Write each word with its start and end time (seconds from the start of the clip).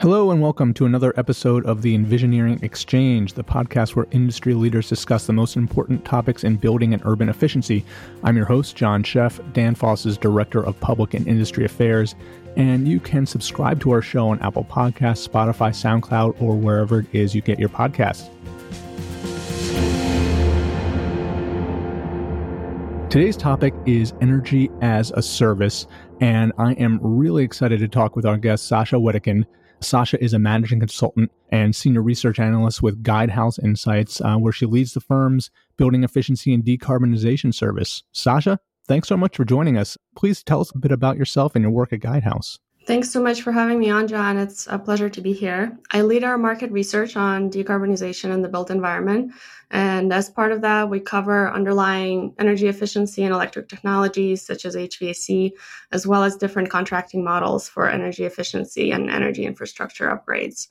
Hello, 0.00 0.30
and 0.30 0.40
welcome 0.40 0.72
to 0.72 0.86
another 0.86 1.12
episode 1.18 1.66
of 1.66 1.82
the 1.82 1.94
Envisioneering 1.94 2.62
Exchange, 2.62 3.34
the 3.34 3.44
podcast 3.44 3.94
where 3.94 4.06
industry 4.12 4.54
leaders 4.54 4.88
discuss 4.88 5.26
the 5.26 5.34
most 5.34 5.56
important 5.56 6.06
topics 6.06 6.42
in 6.42 6.56
building 6.56 6.94
and 6.94 7.02
urban 7.04 7.28
efficiency. 7.28 7.84
I'm 8.24 8.34
your 8.34 8.46
host, 8.46 8.74
John 8.76 9.02
Sheff, 9.02 9.38
Danfoss's 9.52 10.16
Director 10.16 10.64
of 10.64 10.80
Public 10.80 11.12
and 11.12 11.28
Industry 11.28 11.66
Affairs, 11.66 12.14
and 12.56 12.88
you 12.88 12.98
can 12.98 13.26
subscribe 13.26 13.78
to 13.82 13.90
our 13.90 14.00
show 14.00 14.30
on 14.30 14.40
Apple 14.40 14.64
Podcasts, 14.64 15.28
Spotify, 15.28 15.68
SoundCloud, 15.68 16.40
or 16.40 16.56
wherever 16.56 17.00
it 17.00 17.06
is 17.12 17.34
you 17.34 17.42
get 17.42 17.58
your 17.58 17.68
podcasts. 17.68 18.30
Today's 23.10 23.36
topic 23.36 23.74
is 23.84 24.14
energy 24.22 24.70
as 24.80 25.10
a 25.10 25.20
service, 25.20 25.86
and 26.22 26.54
I 26.56 26.72
am 26.72 27.00
really 27.02 27.44
excited 27.44 27.80
to 27.80 27.88
talk 27.88 28.16
with 28.16 28.24
our 28.24 28.38
guest, 28.38 28.66
Sasha 28.66 28.96
Wedekind. 28.96 29.44
Sasha 29.82 30.22
is 30.22 30.34
a 30.34 30.38
managing 30.38 30.80
consultant 30.80 31.30
and 31.50 31.74
senior 31.74 32.02
research 32.02 32.38
analyst 32.38 32.82
with 32.82 33.02
Guidehouse 33.02 33.62
Insights, 33.62 34.20
uh, 34.20 34.36
where 34.36 34.52
she 34.52 34.66
leads 34.66 34.92
the 34.94 35.00
firm's 35.00 35.50
building 35.76 36.04
efficiency 36.04 36.52
and 36.52 36.64
decarbonization 36.64 37.54
service. 37.54 38.02
Sasha, 38.12 38.60
thanks 38.86 39.08
so 39.08 39.16
much 39.16 39.36
for 39.36 39.44
joining 39.44 39.78
us. 39.78 39.96
Please 40.16 40.42
tell 40.42 40.60
us 40.60 40.70
a 40.74 40.78
bit 40.78 40.92
about 40.92 41.16
yourself 41.16 41.54
and 41.54 41.62
your 41.62 41.72
work 41.72 41.92
at 41.92 42.00
Guidehouse. 42.00 42.58
Thanks 42.86 43.10
so 43.10 43.22
much 43.22 43.42
for 43.42 43.52
having 43.52 43.78
me 43.78 43.90
on, 43.90 44.08
John. 44.08 44.38
It's 44.38 44.66
a 44.66 44.78
pleasure 44.78 45.10
to 45.10 45.20
be 45.20 45.34
here. 45.34 45.78
I 45.92 46.00
lead 46.00 46.24
our 46.24 46.38
market 46.38 46.72
research 46.72 47.14
on 47.14 47.50
decarbonization 47.50 48.32
in 48.32 48.40
the 48.40 48.48
built 48.48 48.70
environment. 48.70 49.32
And 49.70 50.12
as 50.12 50.30
part 50.30 50.50
of 50.50 50.62
that, 50.62 50.88
we 50.88 50.98
cover 50.98 51.52
underlying 51.52 52.34
energy 52.38 52.68
efficiency 52.68 53.22
and 53.22 53.34
electric 53.34 53.68
technologies 53.68 54.42
such 54.42 54.64
as 54.64 54.76
HVAC, 54.76 55.52
as 55.92 56.06
well 56.06 56.24
as 56.24 56.36
different 56.36 56.70
contracting 56.70 57.22
models 57.22 57.68
for 57.68 57.88
energy 57.88 58.24
efficiency 58.24 58.92
and 58.92 59.10
energy 59.10 59.44
infrastructure 59.44 60.08
upgrades. 60.08 60.68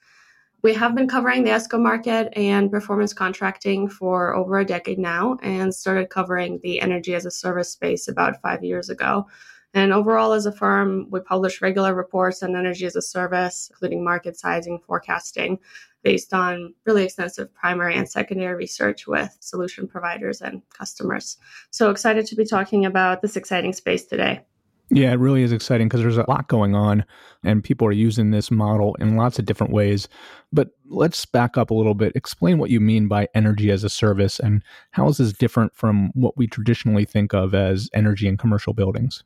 We 0.62 0.73
have 0.73 0.96
been 0.96 1.07
covering 1.07 1.44
the 1.44 1.52
ESCO 1.52 1.80
market 1.80 2.34
and 2.35 2.70
performance 2.70 3.13
contracting 3.13 3.88
for 3.88 4.35
over 4.35 4.60
a 4.60 4.66
decade 4.66 4.99
now 4.99 5.38
and 5.41 5.73
started 5.73 6.10
covering 6.10 6.60
the 6.63 6.82
energy 6.82 7.13
as 7.13 7.26
a 7.26 7.32
service 7.32 7.71
space 7.71 8.10
about 8.10 8.41
five 8.41 8.62
years 8.62 8.90
ago. 8.90 9.27
And 9.73 9.93
overall, 9.93 10.34
as 10.34 10.45
a 10.45 10.51
firm, 10.51 11.07
we 11.12 11.20
publish 11.20 11.62
regular 11.62 11.93
reports 11.93 12.41
on 12.41 12.55
energy 12.55 12.85
as 12.85 12.95
a 12.95 13.01
service, 13.01 13.70
including 13.71 14.03
market 14.03 14.37
sizing, 14.37 14.79
forecasting, 14.79 15.59
based 16.01 16.34
on 16.34 16.73
really 16.85 17.03
extensive 17.03 17.53
primary 17.53 17.95
and 17.95 18.09
secondary 18.09 18.55
research 18.55 19.05
with 19.05 19.35
solution 19.39 19.87
providers 19.87 20.41
and 20.41 20.61
customers. 20.70 21.37
So 21.70 21.91
excited 21.91 22.26
to 22.27 22.35
be 22.35 22.45
talking 22.45 22.85
about 22.85 23.21
this 23.21 23.35
exciting 23.35 23.73
space 23.73 24.05
today. 24.05 24.41
Yeah, 24.91 25.11
it 25.11 25.20
really 25.20 25.43
is 25.43 25.51
exciting 25.51 25.87
because 25.87 26.01
there's 26.01 26.17
a 26.17 26.27
lot 26.27 26.48
going 26.48 26.73
on 26.73 27.05
and 27.43 27.63
people 27.63 27.87
are 27.87 27.91
using 27.91 28.31
this 28.31 28.49
model 28.49 28.95
in 28.95 29.17
lots 29.17 29.37
of 29.37 29.45
different 29.45 29.71
ways. 29.71 30.07
But 30.51 30.70
let's 30.87 31.27
back 31.27 31.57
up 31.57 31.70
a 31.70 31.76
little 31.76 31.93
bit. 31.93 32.15
Explain 32.15 32.57
what 32.57 32.71
you 32.71 32.79
mean 32.79 33.07
by 33.07 33.27
energy 33.35 33.70
as 33.70 33.83
a 33.83 33.89
service 33.89 34.39
and 34.39 34.63
how 34.89 35.07
is 35.07 35.17
this 35.17 35.31
different 35.31 35.76
from 35.76 36.09
what 36.15 36.35
we 36.37 36.48
traditionally 36.48 37.05
think 37.05 37.35
of 37.35 37.54
as 37.54 37.87
energy 37.93 38.27
in 38.27 38.35
commercial 38.35 38.73
buildings? 38.73 39.23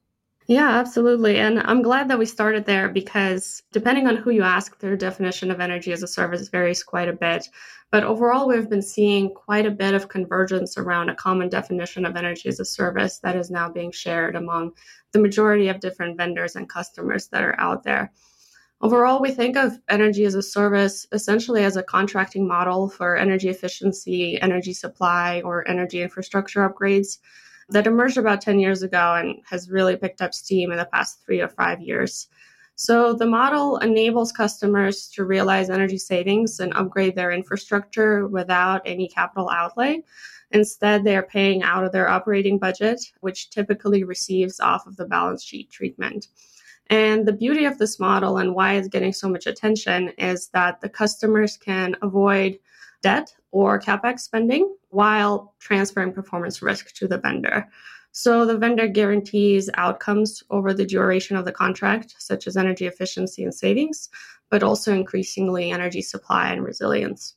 Yeah, 0.47 0.69
absolutely. 0.71 1.37
And 1.37 1.59
I'm 1.59 1.81
glad 1.81 2.09
that 2.09 2.19
we 2.19 2.25
started 2.25 2.65
there 2.65 2.89
because 2.89 3.63
depending 3.71 4.07
on 4.07 4.17
who 4.17 4.31
you 4.31 4.43
ask, 4.43 4.77
their 4.79 4.97
definition 4.97 5.49
of 5.51 5.61
energy 5.61 5.93
as 5.93 6.03
a 6.03 6.07
service 6.07 6.49
varies 6.49 6.83
quite 6.83 7.07
a 7.07 7.13
bit. 7.13 7.47
But 7.91 8.03
overall, 8.03 8.47
we've 8.47 8.69
been 8.69 8.81
seeing 8.81 9.33
quite 9.33 9.65
a 9.65 9.71
bit 9.71 9.93
of 9.93 10.09
convergence 10.09 10.77
around 10.77 11.09
a 11.09 11.15
common 11.15 11.47
definition 11.47 12.05
of 12.05 12.17
energy 12.17 12.49
as 12.49 12.59
a 12.59 12.65
service 12.65 13.19
that 13.19 13.37
is 13.37 13.51
now 13.51 13.69
being 13.69 13.91
shared 13.91 14.35
among 14.35 14.71
the 15.13 15.19
majority 15.19 15.69
of 15.69 15.79
different 15.79 16.17
vendors 16.17 16.55
and 16.55 16.67
customers 16.67 17.27
that 17.27 17.43
are 17.43 17.57
out 17.59 17.83
there. 17.83 18.11
Overall, 18.81 19.21
we 19.21 19.31
think 19.31 19.55
of 19.55 19.79
energy 19.87 20.25
as 20.25 20.35
a 20.35 20.41
service 20.41 21.07
essentially 21.13 21.63
as 21.63 21.77
a 21.77 21.83
contracting 21.83 22.45
model 22.45 22.89
for 22.89 23.15
energy 23.15 23.47
efficiency, 23.47 24.41
energy 24.41 24.73
supply, 24.73 25.41
or 25.45 25.65
energy 25.69 26.01
infrastructure 26.01 26.67
upgrades 26.67 27.19
that 27.69 27.87
emerged 27.87 28.17
about 28.17 28.41
10 28.41 28.59
years 28.59 28.83
ago 28.83 29.15
and 29.15 29.41
has 29.49 29.69
really 29.69 29.95
picked 29.95 30.21
up 30.21 30.33
steam 30.33 30.71
in 30.71 30.77
the 30.77 30.85
past 30.85 31.19
three 31.25 31.41
or 31.41 31.49
five 31.49 31.81
years. 31.81 32.27
So 32.75 33.13
the 33.13 33.25
model 33.25 33.77
enables 33.77 34.31
customers 34.31 35.07
to 35.09 35.25
realize 35.25 35.69
energy 35.69 35.97
savings 35.97 36.59
and 36.59 36.73
upgrade 36.73 37.15
their 37.15 37.31
infrastructure 37.31 38.27
without 38.27 38.81
any 38.85 39.07
capital 39.07 39.49
outlay. 39.49 40.01
Instead, 40.51 41.03
they 41.03 41.15
are 41.15 41.23
paying 41.23 41.63
out 41.63 41.83
of 41.83 41.91
their 41.91 42.09
operating 42.09 42.57
budget, 42.57 42.99
which 43.21 43.49
typically 43.49 44.03
receives 44.03 44.59
off 44.59 44.85
of 44.87 44.97
the 44.97 45.05
balance 45.05 45.43
sheet 45.43 45.69
treatment. 45.69 46.27
And 46.87 47.27
the 47.27 47.33
beauty 47.33 47.65
of 47.65 47.77
this 47.77 47.99
model 47.99 48.37
and 48.37 48.53
why 48.53 48.73
it's 48.73 48.87
getting 48.87 49.13
so 49.13 49.29
much 49.29 49.47
attention 49.47 50.09
is 50.17 50.49
that 50.49 50.81
the 50.81 50.89
customers 50.89 51.57
can 51.57 51.95
avoid 52.01 52.59
debt 53.03 53.33
or 53.51 53.79
capex 53.79 54.21
spending 54.21 54.75
while 54.89 55.53
transferring 55.59 56.11
performance 56.11 56.61
risk 56.61 56.93
to 56.95 57.07
the 57.07 57.19
vendor. 57.19 57.69
So 58.11 58.45
the 58.45 58.57
vendor 58.57 58.87
guarantees 58.87 59.69
outcomes 59.73 60.43
over 60.49 60.73
the 60.73 60.85
duration 60.85 61.35
of 61.35 61.45
the 61.45 61.51
contract, 61.51 62.15
such 62.19 62.47
as 62.47 62.57
energy 62.57 62.85
efficiency 62.85 63.43
and 63.43 63.53
savings, 63.53 64.09
but 64.49 64.63
also 64.63 64.93
increasingly 64.93 65.71
energy 65.71 66.01
supply 66.01 66.51
and 66.51 66.63
resilience. 66.63 67.35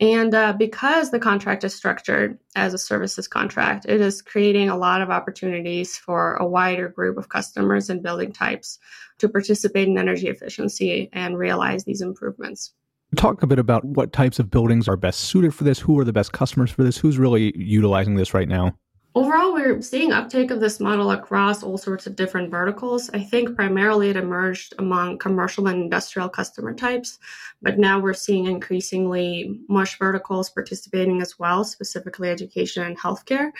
And 0.00 0.34
uh, 0.34 0.54
because 0.54 1.10
the 1.10 1.20
contract 1.20 1.62
is 1.62 1.74
structured 1.74 2.38
as 2.56 2.74
a 2.74 2.78
services 2.78 3.28
contract, 3.28 3.86
it 3.86 4.00
is 4.00 4.22
creating 4.22 4.68
a 4.68 4.76
lot 4.76 5.02
of 5.02 5.10
opportunities 5.10 5.96
for 5.96 6.34
a 6.34 6.46
wider 6.46 6.88
group 6.88 7.16
of 7.16 7.28
customers 7.28 7.90
and 7.90 8.02
building 8.02 8.32
types 8.32 8.78
to 9.18 9.28
participate 9.28 9.86
in 9.86 9.96
energy 9.96 10.28
efficiency 10.28 11.10
and 11.12 11.38
realize 11.38 11.84
these 11.84 12.00
improvements. 12.00 12.72
Talk 13.16 13.42
a 13.42 13.46
bit 13.46 13.58
about 13.58 13.84
what 13.84 14.12
types 14.12 14.38
of 14.38 14.50
buildings 14.50 14.88
are 14.88 14.96
best 14.96 15.20
suited 15.20 15.54
for 15.54 15.64
this. 15.64 15.78
Who 15.78 15.98
are 15.98 16.04
the 16.04 16.12
best 16.12 16.32
customers 16.32 16.70
for 16.70 16.82
this? 16.82 16.96
Who's 16.96 17.18
really 17.18 17.56
utilizing 17.56 18.14
this 18.14 18.34
right 18.34 18.48
now? 18.48 18.76
Overall, 19.14 19.52
we're 19.52 19.80
seeing 19.80 20.10
uptake 20.10 20.50
of 20.50 20.58
this 20.58 20.80
model 20.80 21.12
across 21.12 21.62
all 21.62 21.78
sorts 21.78 22.06
of 22.06 22.16
different 22.16 22.50
verticals. 22.50 23.10
I 23.10 23.20
think 23.20 23.54
primarily 23.54 24.10
it 24.10 24.16
emerged 24.16 24.74
among 24.78 25.18
commercial 25.18 25.68
and 25.68 25.82
industrial 25.82 26.28
customer 26.28 26.74
types, 26.74 27.18
but 27.62 27.78
now 27.78 28.00
we're 28.00 28.14
seeing 28.14 28.46
increasingly 28.46 29.60
MUSH 29.68 29.98
verticals 29.98 30.50
participating 30.50 31.22
as 31.22 31.38
well, 31.38 31.62
specifically 31.62 32.28
education 32.28 32.82
and 32.82 32.98
healthcare. 32.98 33.52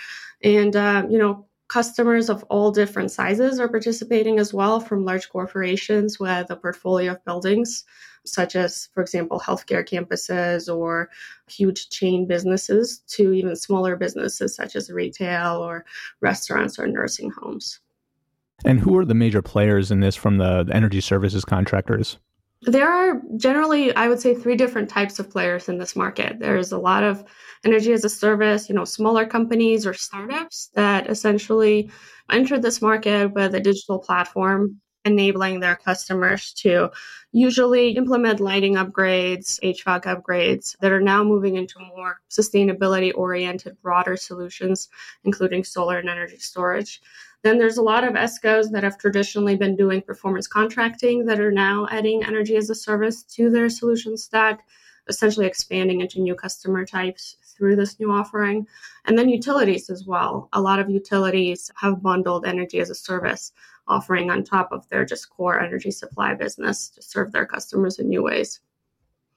And, 0.42 0.74
uh, 0.74 1.06
you 1.08 1.18
know, 1.18 1.46
customers 1.68 2.28
of 2.28 2.42
all 2.44 2.72
different 2.72 3.12
sizes 3.12 3.60
are 3.60 3.68
participating 3.68 4.40
as 4.40 4.52
well, 4.52 4.80
from 4.80 5.04
large 5.04 5.28
corporations 5.28 6.18
with 6.18 6.50
a 6.50 6.56
portfolio 6.56 7.12
of 7.12 7.24
buildings 7.24 7.84
such 8.24 8.56
as, 8.56 8.88
for 8.94 9.02
example, 9.02 9.40
healthcare 9.40 9.86
campuses 9.86 10.74
or 10.74 11.10
huge 11.48 11.88
chain 11.90 12.26
businesses, 12.26 13.00
to 13.08 13.32
even 13.32 13.54
smaller 13.56 13.96
businesses 13.96 14.54
such 14.54 14.76
as 14.76 14.90
retail 14.90 15.56
or 15.56 15.84
restaurants 16.20 16.78
or 16.78 16.86
nursing 16.86 17.30
homes. 17.30 17.80
And 18.64 18.80
who 18.80 18.96
are 18.96 19.04
the 19.04 19.14
major 19.14 19.42
players 19.42 19.90
in 19.90 20.00
this 20.00 20.16
from 20.16 20.38
the 20.38 20.68
energy 20.72 21.00
services 21.00 21.44
contractors? 21.44 22.18
There 22.62 22.88
are 22.88 23.20
generally, 23.36 23.94
I 23.94 24.08
would 24.08 24.20
say, 24.20 24.34
three 24.34 24.56
different 24.56 24.88
types 24.88 25.18
of 25.18 25.28
players 25.28 25.68
in 25.68 25.76
this 25.76 25.94
market. 25.94 26.38
There's 26.38 26.72
a 26.72 26.78
lot 26.78 27.02
of 27.02 27.22
energy 27.64 27.92
as 27.92 28.04
a 28.04 28.08
service, 28.08 28.70
you 28.70 28.74
know, 28.74 28.86
smaller 28.86 29.26
companies 29.26 29.86
or 29.86 29.92
startups 29.92 30.70
that 30.74 31.10
essentially 31.10 31.90
entered 32.30 32.62
this 32.62 32.80
market 32.80 33.32
with 33.34 33.54
a 33.54 33.60
digital 33.60 33.98
platform 33.98 34.80
enabling 35.04 35.60
their 35.60 35.76
customers 35.76 36.52
to 36.52 36.90
usually 37.32 37.90
implement 37.90 38.40
lighting 38.40 38.74
upgrades, 38.74 39.60
HVAC 39.62 40.04
upgrades 40.04 40.76
that 40.78 40.92
are 40.92 41.00
now 41.00 41.22
moving 41.22 41.56
into 41.56 41.78
more 41.80 42.20
sustainability 42.30 43.12
oriented, 43.14 43.76
broader 43.82 44.16
solutions, 44.16 44.88
including 45.24 45.64
solar 45.64 45.98
and 45.98 46.08
energy 46.08 46.38
storage. 46.38 47.02
Then 47.42 47.58
there's 47.58 47.76
a 47.76 47.82
lot 47.82 48.04
of 48.04 48.14
ESCOs 48.14 48.70
that 48.70 48.84
have 48.84 48.98
traditionally 48.98 49.56
been 49.56 49.76
doing 49.76 50.00
performance 50.00 50.46
contracting 50.46 51.26
that 51.26 51.40
are 51.40 51.52
now 51.52 51.86
adding 51.90 52.24
energy 52.24 52.56
as 52.56 52.70
a 52.70 52.74
service 52.74 53.22
to 53.34 53.50
their 53.50 53.68
solution 53.68 54.16
stack, 54.16 54.66
essentially 55.08 55.44
expanding 55.44 56.00
into 56.00 56.20
new 56.20 56.34
customer 56.34 56.86
types 56.86 57.36
through 57.54 57.76
this 57.76 58.00
new 58.00 58.10
offering. 58.10 58.66
And 59.04 59.18
then 59.18 59.28
utilities 59.28 59.90
as 59.90 60.06
well. 60.06 60.48
A 60.54 60.60
lot 60.60 60.78
of 60.78 60.88
utilities 60.88 61.70
have 61.76 62.02
bundled 62.02 62.46
energy 62.46 62.78
as 62.78 62.88
a 62.88 62.94
service 62.94 63.52
offering 63.86 64.30
on 64.30 64.42
top 64.44 64.72
of 64.72 64.88
their 64.88 65.04
just 65.04 65.30
core 65.30 65.60
energy 65.60 65.90
supply 65.90 66.34
business 66.34 66.88
to 66.90 67.02
serve 67.02 67.32
their 67.32 67.46
customers 67.46 67.98
in 67.98 68.08
new 68.08 68.22
ways. 68.22 68.60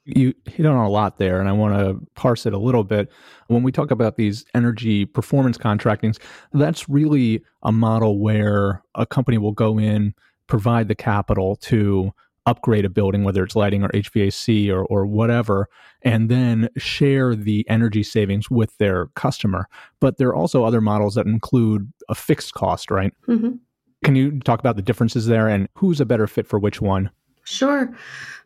You 0.06 0.34
hit 0.46 0.66
on 0.66 0.78
a 0.78 0.90
lot 0.90 1.18
there, 1.18 1.42
and 1.42 1.50
I 1.50 1.52
want 1.52 1.76
to 1.76 2.06
parse 2.16 2.46
it 2.46 2.54
a 2.54 2.58
little 2.58 2.86
bit. 2.86 3.12
When 3.48 3.62
we 3.62 3.74
talk 3.74 3.92
about 3.92 4.16
these 4.16 4.46
energy 4.54 5.04
performance 5.04 5.58
contractings, 5.58 6.18
that's 6.54 6.88
really 6.88 7.44
a 7.64 7.74
model 7.74 8.18
where 8.20 8.82
a 8.96 9.06
company 9.06 9.38
will 9.38 9.52
go 9.52 9.78
in, 9.78 10.14
provide 10.48 10.88
the 10.88 10.96
capital 10.96 11.58
to 11.58 12.14
upgrade 12.46 12.86
a 12.86 12.90
building, 12.90 13.26
whether 13.26 13.44
it's 13.44 13.58
lighting 13.58 13.84
or 13.84 13.90
HVAC 13.90 14.70
or, 14.70 14.86
or 14.86 15.06
whatever, 15.06 15.68
and 16.02 16.30
then 16.30 16.70
share 16.78 17.36
the 17.36 17.66
energy 17.70 18.02
savings 18.02 18.50
with 18.50 18.76
their 18.78 19.08
customer. 19.08 19.68
But 20.00 20.18
there 20.18 20.30
are 20.30 20.36
also 20.36 20.64
other 20.64 20.80
models 20.80 21.16
that 21.16 21.26
include 21.26 21.92
a 22.08 22.16
fixed 22.16 22.54
cost, 22.54 22.90
right? 22.90 23.14
Mm-hmm. 23.28 23.58
Can 24.04 24.16
you 24.16 24.40
talk 24.40 24.60
about 24.60 24.76
the 24.76 24.82
differences 24.82 25.26
there 25.26 25.48
and 25.48 25.68
who's 25.76 26.00
a 26.00 26.06
better 26.06 26.28
fit 26.28 26.48
for 26.48 26.60
which 26.60 26.82
one? 26.82 27.10
Sure. 27.50 27.96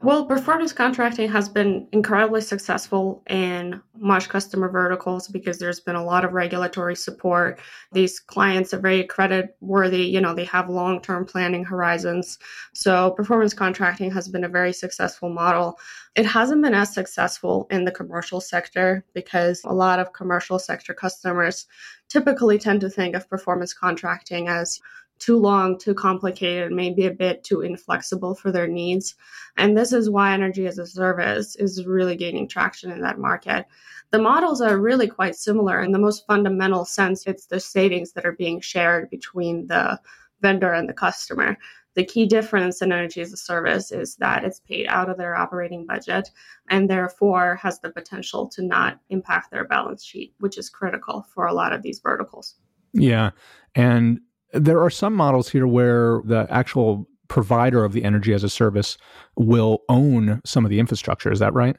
Well, 0.03 0.27
performance 0.27 0.73
contracting 0.73 1.27
has 1.31 1.49
been 1.49 1.87
incredibly 1.91 2.41
successful 2.41 3.23
in 3.27 3.81
MUSH 3.97 4.27
customer 4.27 4.69
verticals 4.69 5.27
because 5.27 5.57
there's 5.57 5.79
been 5.79 5.95
a 5.95 6.03
lot 6.03 6.23
of 6.23 6.33
regulatory 6.33 6.95
support. 6.95 7.59
These 7.93 8.19
clients 8.19 8.75
are 8.75 8.79
very 8.79 9.03
credit 9.03 9.55
worthy, 9.59 10.03
you 10.03 10.21
know, 10.21 10.35
they 10.35 10.45
have 10.45 10.69
long 10.69 11.01
term 11.01 11.25
planning 11.25 11.63
horizons. 11.63 12.37
So, 12.73 13.09
performance 13.09 13.55
contracting 13.55 14.11
has 14.11 14.27
been 14.27 14.43
a 14.43 14.49
very 14.49 14.71
successful 14.71 15.29
model. 15.29 15.79
It 16.15 16.27
hasn't 16.27 16.61
been 16.61 16.75
as 16.75 16.93
successful 16.93 17.65
in 17.71 17.85
the 17.85 17.91
commercial 17.91 18.39
sector 18.39 19.03
because 19.15 19.63
a 19.65 19.73
lot 19.73 19.97
of 19.97 20.13
commercial 20.13 20.59
sector 20.59 20.93
customers 20.93 21.65
typically 22.07 22.59
tend 22.59 22.81
to 22.81 22.89
think 22.89 23.15
of 23.15 23.29
performance 23.29 23.73
contracting 23.73 24.47
as 24.47 24.79
too 25.21 25.37
long, 25.37 25.77
too 25.77 25.93
complicated, 25.93 26.71
maybe 26.71 27.05
a 27.05 27.11
bit 27.11 27.43
too 27.43 27.61
inflexible 27.61 28.33
for 28.33 28.51
their 28.51 28.67
needs. 28.67 29.15
And 29.55 29.77
this 29.77 29.93
is 29.93 30.09
why 30.09 30.33
energy 30.33 30.65
as 30.65 30.79
a 30.79 30.85
service 30.85 31.55
is 31.55 31.85
really 31.85 32.15
gaining 32.15 32.47
traction 32.47 32.91
in 32.91 33.01
that 33.01 33.19
market. 33.19 33.67
The 34.09 34.19
models 34.19 34.61
are 34.61 34.79
really 34.79 35.07
quite 35.07 35.35
similar. 35.35 35.81
In 35.83 35.91
the 35.91 35.99
most 35.99 36.25
fundamental 36.25 36.85
sense, 36.85 37.25
it's 37.27 37.45
the 37.45 37.59
savings 37.59 38.13
that 38.13 38.25
are 38.25 38.31
being 38.31 38.59
shared 38.59 39.11
between 39.11 39.67
the 39.67 40.01
vendor 40.41 40.73
and 40.73 40.89
the 40.89 40.93
customer. 40.93 41.55
The 41.93 42.03
key 42.03 42.25
difference 42.25 42.81
in 42.81 42.91
energy 42.91 43.21
as 43.21 43.31
a 43.31 43.37
service 43.37 43.91
is 43.91 44.15
that 44.15 44.43
it's 44.43 44.61
paid 44.61 44.87
out 44.87 45.09
of 45.09 45.17
their 45.17 45.35
operating 45.35 45.85
budget 45.85 46.31
and 46.69 46.89
therefore 46.89 47.57
has 47.57 47.79
the 47.79 47.91
potential 47.91 48.47
to 48.47 48.63
not 48.63 48.99
impact 49.09 49.51
their 49.51 49.65
balance 49.65 50.03
sheet, 50.03 50.33
which 50.39 50.57
is 50.57 50.69
critical 50.69 51.27
for 51.33 51.45
a 51.45 51.53
lot 51.53 51.73
of 51.73 51.83
these 51.83 51.99
verticals. 51.99 52.55
Yeah. 52.93 53.31
And 53.75 54.19
there 54.53 54.81
are 54.81 54.89
some 54.89 55.13
models 55.13 55.49
here 55.49 55.67
where 55.67 56.21
the 56.25 56.47
actual 56.49 57.07
provider 57.27 57.85
of 57.85 57.93
the 57.93 58.03
energy 58.03 58.33
as 58.33 58.43
a 58.43 58.49
service 58.49 58.97
will 59.37 59.79
own 59.87 60.41
some 60.45 60.65
of 60.65 60.69
the 60.69 60.79
infrastructure. 60.79 61.31
Is 61.31 61.39
that 61.39 61.53
right? 61.53 61.77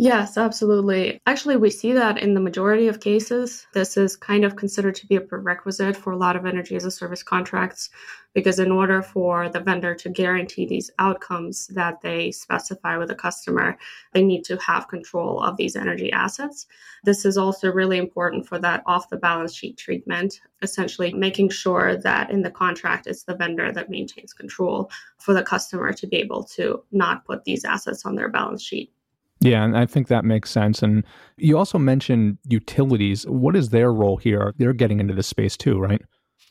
Yes, 0.00 0.38
absolutely. 0.38 1.20
Actually, 1.26 1.56
we 1.56 1.70
see 1.70 1.92
that 1.92 2.18
in 2.18 2.34
the 2.34 2.40
majority 2.40 2.86
of 2.86 3.00
cases. 3.00 3.66
This 3.74 3.96
is 3.96 4.16
kind 4.16 4.44
of 4.44 4.54
considered 4.54 4.94
to 4.94 5.06
be 5.08 5.16
a 5.16 5.20
prerequisite 5.20 5.96
for 5.96 6.12
a 6.12 6.16
lot 6.16 6.36
of 6.36 6.46
energy 6.46 6.76
as 6.76 6.84
a 6.84 6.90
service 6.90 7.24
contracts 7.24 7.90
because, 8.32 8.60
in 8.60 8.70
order 8.70 9.02
for 9.02 9.48
the 9.48 9.58
vendor 9.58 9.96
to 9.96 10.08
guarantee 10.08 10.66
these 10.66 10.88
outcomes 11.00 11.66
that 11.74 12.00
they 12.00 12.30
specify 12.30 12.96
with 12.96 13.08
the 13.08 13.16
customer, 13.16 13.76
they 14.12 14.22
need 14.22 14.44
to 14.44 14.56
have 14.58 14.86
control 14.86 15.42
of 15.42 15.56
these 15.56 15.74
energy 15.74 16.12
assets. 16.12 16.66
This 17.02 17.24
is 17.24 17.36
also 17.36 17.72
really 17.72 17.98
important 17.98 18.46
for 18.46 18.60
that 18.60 18.84
off 18.86 19.10
the 19.10 19.16
balance 19.16 19.52
sheet 19.52 19.78
treatment, 19.78 20.40
essentially 20.62 21.12
making 21.12 21.48
sure 21.50 21.96
that 21.96 22.30
in 22.30 22.42
the 22.42 22.52
contract 22.52 23.08
it's 23.08 23.24
the 23.24 23.34
vendor 23.34 23.72
that 23.72 23.90
maintains 23.90 24.32
control 24.32 24.92
for 25.18 25.34
the 25.34 25.42
customer 25.42 25.92
to 25.92 26.06
be 26.06 26.18
able 26.18 26.44
to 26.44 26.84
not 26.92 27.24
put 27.24 27.42
these 27.42 27.64
assets 27.64 28.06
on 28.06 28.14
their 28.14 28.28
balance 28.28 28.62
sheet. 28.62 28.92
Yeah, 29.40 29.64
and 29.64 29.76
I 29.76 29.86
think 29.86 30.08
that 30.08 30.24
makes 30.24 30.50
sense. 30.50 30.82
And 30.82 31.04
you 31.36 31.56
also 31.56 31.78
mentioned 31.78 32.38
utilities. 32.48 33.24
What 33.26 33.54
is 33.54 33.68
their 33.68 33.92
role 33.92 34.16
here? 34.16 34.54
They're 34.58 34.72
getting 34.72 34.98
into 35.00 35.14
this 35.14 35.28
space 35.28 35.56
too, 35.56 35.78
right? 35.78 36.02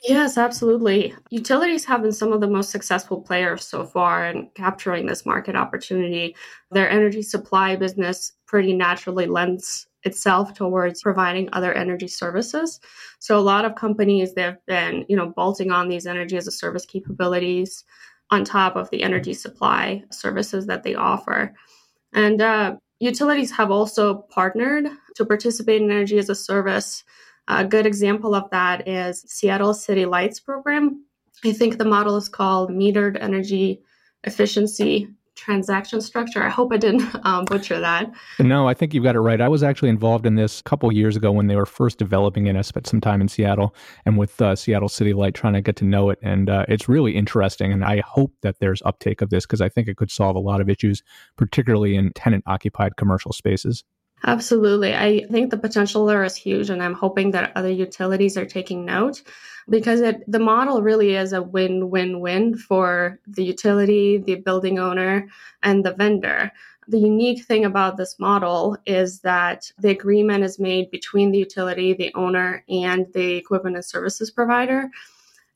Yes, 0.03 0.37
absolutely. 0.37 1.13
Utilities 1.31 1.83
have 1.85 2.01
been 2.01 2.11
some 2.11 2.31
of 2.31 2.39
the 2.39 2.47
most 2.47 2.69
successful 2.69 3.21
players 3.21 3.65
so 3.65 3.85
far 3.85 4.25
in 4.25 4.49
capturing 4.55 5.05
this 5.05 5.25
market 5.25 5.55
opportunity. 5.55 6.35
Their 6.71 6.89
energy 6.89 7.23
supply 7.23 7.75
business 7.75 8.33
pretty 8.45 8.73
naturally 8.73 9.25
lends 9.25 9.87
itself 10.03 10.53
towards 10.53 11.01
providing 11.01 11.49
other 11.51 11.73
energy 11.73 12.07
services. 12.07 12.79
So 13.19 13.37
a 13.37 13.41
lot 13.41 13.65
of 13.65 13.75
companies 13.75 14.33
they've 14.33 14.55
been, 14.67 15.03
you 15.09 15.17
know, 15.17 15.33
bolting 15.35 15.71
on 15.71 15.89
these 15.89 16.05
energy 16.05 16.37
as 16.37 16.47
a 16.47 16.51
service 16.51 16.85
capabilities 16.85 17.83
on 18.29 18.45
top 18.45 18.75
of 18.75 18.89
the 18.91 19.03
energy 19.03 19.33
supply 19.33 20.03
services 20.11 20.67
that 20.67 20.83
they 20.83 20.95
offer. 20.95 21.53
And 22.17 22.41
uh, 22.41 22.77
utilities 22.99 23.51
have 23.51 23.69
also 23.69 24.25
partnered 24.31 24.87
to 25.17 25.23
participate 25.23 25.83
in 25.83 25.91
energy 25.91 26.17
as 26.17 26.29
a 26.29 26.35
service. 26.35 27.03
A 27.47 27.63
good 27.63 27.85
example 27.85 28.33
of 28.33 28.49
that 28.49 28.87
is 28.87 29.21
Seattle 29.27 29.75
City 29.75 30.07
Lights 30.07 30.39
program. 30.39 31.05
I 31.45 31.53
think 31.53 31.77
the 31.77 31.85
model 31.85 32.17
is 32.17 32.27
called 32.27 32.71
metered 32.71 33.21
energy 33.21 33.83
efficiency 34.23 35.09
transaction 35.37 36.01
structure. 36.01 36.43
I 36.43 36.49
hope 36.49 36.73
I 36.73 36.77
didn't 36.77 37.07
um, 37.25 37.45
butcher 37.45 37.79
that. 37.79 38.11
No, 38.39 38.67
I 38.67 38.73
think 38.73 38.93
you've 38.93 39.03
got 39.03 39.15
it 39.15 39.21
right. 39.21 39.39
I 39.39 39.47
was 39.47 39.63
actually 39.63 39.89
involved 39.89 40.25
in 40.25 40.35
this 40.35 40.59
a 40.59 40.63
couple 40.63 40.91
years 40.91 41.15
ago 41.15 41.31
when 41.31 41.47
they 41.47 41.55
were 41.55 41.65
first 41.65 41.97
developing 41.97 42.47
it. 42.47 42.55
I 42.55 42.61
spent 42.61 42.87
some 42.87 42.99
time 43.01 43.21
in 43.21 43.27
Seattle 43.27 43.73
and 44.05 44.17
with 44.17 44.41
uh, 44.41 44.55
Seattle 44.55 44.89
City 44.89 45.13
Light 45.13 45.35
trying 45.35 45.53
to 45.53 45.61
get 45.61 45.75
to 45.77 45.85
know 45.85 46.09
it. 46.09 46.19
And 46.21 46.49
uh, 46.49 46.65
it's 46.67 46.89
really 46.89 47.15
interesting. 47.15 47.71
And 47.71 47.85
I 47.85 48.01
hope 48.01 48.33
that 48.41 48.59
there's 48.59 48.81
uptake 48.83 49.21
of 49.21 49.29
this 49.29 49.45
because 49.45 49.61
I 49.61 49.69
think 49.69 49.87
it 49.87 49.97
could 49.97 50.11
solve 50.11 50.35
a 50.35 50.39
lot 50.39 50.61
of 50.61 50.69
issues, 50.69 51.03
particularly 51.37 51.95
in 51.95 52.11
tenant 52.13 52.43
occupied 52.47 52.97
commercial 52.97 53.31
spaces. 53.31 53.83
Absolutely. 54.25 54.93
I 54.95 55.25
think 55.31 55.51
the 55.51 55.57
potential 55.57 56.05
there 56.05 56.23
is 56.23 56.35
huge, 56.35 56.69
and 56.69 56.81
I'm 56.81 56.93
hoping 56.95 57.31
that 57.31 57.51
other 57.55 57.69
utilities 57.71 58.35
are 58.37 58.45
taking 58.45 58.83
note 58.83 59.21
because 59.69 60.01
it, 60.01 60.23
the 60.29 60.39
model 60.39 60.81
really 60.81 61.15
is 61.15 61.33
a 61.33 61.41
win 61.41 61.89
win 61.89 62.19
win 62.19 62.57
for 62.57 63.19
the 63.27 63.43
utility, 63.43 64.17
the 64.17 64.35
building 64.35 64.79
owner, 64.79 65.27
and 65.61 65.85
the 65.85 65.93
vendor. 65.93 66.51
The 66.87 66.99
unique 66.99 67.45
thing 67.45 67.65
about 67.65 67.97
this 67.97 68.17
model 68.17 68.77
is 68.85 69.19
that 69.19 69.71
the 69.77 69.89
agreement 69.89 70.43
is 70.43 70.57
made 70.57 70.89
between 70.89 71.31
the 71.31 71.37
utility, 71.37 71.93
the 71.93 72.13
owner, 72.15 72.63
and 72.69 73.05
the 73.13 73.35
equipment 73.35 73.75
and 73.75 73.85
services 73.85 74.31
provider 74.31 74.89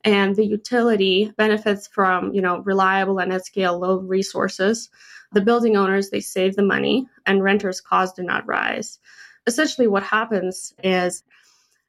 and 0.04 0.34
the 0.34 0.46
utility 0.46 1.32
benefits 1.36 1.86
from 1.86 2.32
you 2.32 2.40
know 2.40 2.58
reliable 2.58 3.18
and 3.18 3.32
at 3.32 3.46
scale 3.46 3.78
low 3.78 3.98
resources. 3.98 4.90
The 5.32 5.40
building 5.40 5.76
owners 5.76 6.10
they 6.10 6.20
save 6.20 6.56
the 6.56 6.62
money 6.62 7.06
and 7.26 7.42
renters 7.42 7.80
costs 7.80 8.16
do 8.16 8.22
not 8.22 8.46
rise. 8.46 8.98
Essentially 9.46 9.86
what 9.86 10.02
happens 10.02 10.74
is 10.82 11.22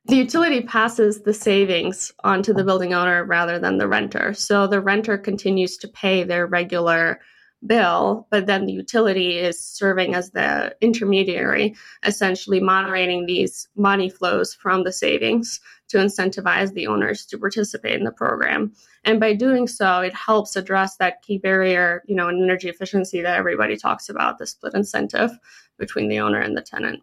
the 0.05 0.15
utility 0.17 0.61
passes 0.61 1.21
the 1.21 1.33
savings 1.33 2.11
onto 2.23 2.53
the 2.53 2.63
building 2.63 2.93
owner 2.93 3.23
rather 3.23 3.57
than 3.57 3.77
the 3.77 3.87
renter. 3.87 4.33
So 4.33 4.67
the 4.67 4.81
renter 4.81 5.17
continues 5.17 5.77
to 5.77 5.87
pay 5.87 6.23
their 6.23 6.45
regular 6.45 7.21
bill, 7.65 8.27
but 8.29 8.45
then 8.45 8.65
the 8.65 8.73
utility 8.73 9.37
is 9.37 9.57
serving 9.57 10.13
as 10.13 10.31
the 10.31 10.75
intermediary, 10.81 11.75
essentially 12.05 12.59
moderating 12.59 13.25
these 13.25 13.69
money 13.77 14.09
flows 14.09 14.53
from 14.53 14.83
the 14.83 14.91
savings 14.91 15.61
to 15.93 15.99
incentivize 15.99 16.73
the 16.73 16.87
owners 16.87 17.25
to 17.27 17.37
participate 17.37 17.95
in 17.95 18.03
the 18.03 18.11
program. 18.11 18.73
And 19.05 19.19
by 19.19 19.33
doing 19.33 19.67
so, 19.67 20.01
it 20.01 20.13
helps 20.13 20.55
address 20.55 20.97
that 20.97 21.21
key 21.21 21.37
barrier, 21.37 22.03
you 22.07 22.15
know, 22.15 22.29
in 22.29 22.43
energy 22.43 22.67
efficiency 22.67 23.21
that 23.21 23.37
everybody 23.37 23.77
talks 23.77 24.09
about, 24.09 24.39
the 24.39 24.47
split 24.47 24.73
incentive 24.73 25.31
between 25.77 26.09
the 26.09 26.19
owner 26.19 26.39
and 26.39 26.57
the 26.57 26.61
tenant. 26.61 27.01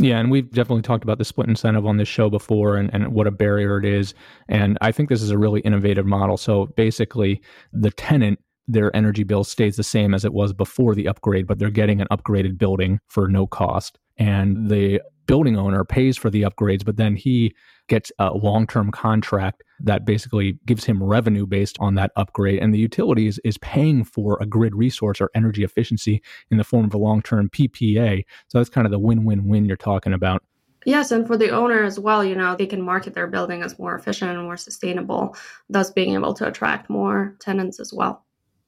Yeah, 0.00 0.18
and 0.18 0.30
we've 0.30 0.50
definitely 0.50 0.82
talked 0.82 1.04
about 1.04 1.18
the 1.18 1.24
split 1.24 1.48
incentive 1.48 1.84
on 1.84 1.96
this 1.96 2.08
show 2.08 2.30
before 2.30 2.76
and, 2.76 2.88
and 2.94 3.12
what 3.12 3.26
a 3.26 3.32
barrier 3.32 3.78
it 3.78 3.84
is. 3.84 4.14
And 4.48 4.78
I 4.80 4.92
think 4.92 5.08
this 5.08 5.22
is 5.22 5.30
a 5.30 5.38
really 5.38 5.60
innovative 5.60 6.06
model. 6.06 6.36
So 6.36 6.66
basically, 6.76 7.42
the 7.72 7.90
tenant 7.90 8.38
their 8.68 8.94
energy 8.94 9.24
bill 9.24 9.44
stays 9.44 9.76
the 9.76 9.82
same 9.82 10.14
as 10.14 10.26
it 10.26 10.34
was 10.34 10.52
before 10.52 10.94
the 10.94 11.08
upgrade, 11.08 11.46
but 11.46 11.58
they're 11.58 11.70
getting 11.70 12.02
an 12.02 12.06
upgraded 12.12 12.58
building 12.58 13.00
for 13.08 13.26
no 13.26 13.46
cost. 13.46 13.98
And 14.18 14.68
the 14.68 15.00
building 15.26 15.56
owner 15.56 15.84
pays 15.84 16.16
for 16.16 16.28
the 16.28 16.42
upgrades, 16.42 16.84
but 16.84 16.96
then 16.96 17.16
he 17.16 17.54
gets 17.88 18.12
a 18.18 18.32
long 18.32 18.66
term 18.66 18.90
contract 18.90 19.64
that 19.80 20.04
basically 20.04 20.58
gives 20.66 20.84
him 20.84 21.02
revenue 21.02 21.46
based 21.46 21.76
on 21.80 21.94
that 21.94 22.12
upgrade. 22.16 22.60
And 22.60 22.74
the 22.74 22.78
utilities 22.78 23.38
is 23.44 23.58
paying 23.58 24.04
for 24.04 24.38
a 24.40 24.46
grid 24.46 24.74
resource 24.74 25.20
or 25.20 25.30
energy 25.34 25.64
efficiency 25.64 26.22
in 26.50 26.58
the 26.58 26.64
form 26.64 26.84
of 26.84 26.94
a 26.94 26.98
long 26.98 27.22
term 27.22 27.48
PPA. 27.50 28.24
So 28.48 28.58
that's 28.58 28.70
kind 28.70 28.86
of 28.86 28.90
the 28.90 28.98
win 28.98 29.24
win 29.24 29.48
win 29.48 29.64
you're 29.64 29.76
talking 29.76 30.12
about. 30.12 30.42
Yes, 30.84 31.10
and 31.10 31.26
for 31.26 31.36
the 31.36 31.50
owner 31.50 31.82
as 31.82 31.98
well, 31.98 32.24
you 32.24 32.34
know, 32.34 32.54
they 32.54 32.66
can 32.66 32.80
market 32.80 33.12
their 33.12 33.26
building 33.26 33.62
as 33.62 33.78
more 33.78 33.96
efficient 33.96 34.30
and 34.30 34.42
more 34.42 34.56
sustainable, 34.56 35.36
thus 35.68 35.90
being 35.90 36.14
able 36.14 36.34
to 36.34 36.46
attract 36.46 36.88
more 36.88 37.36
tenants 37.40 37.80
as 37.80 37.92
well. 37.92 38.24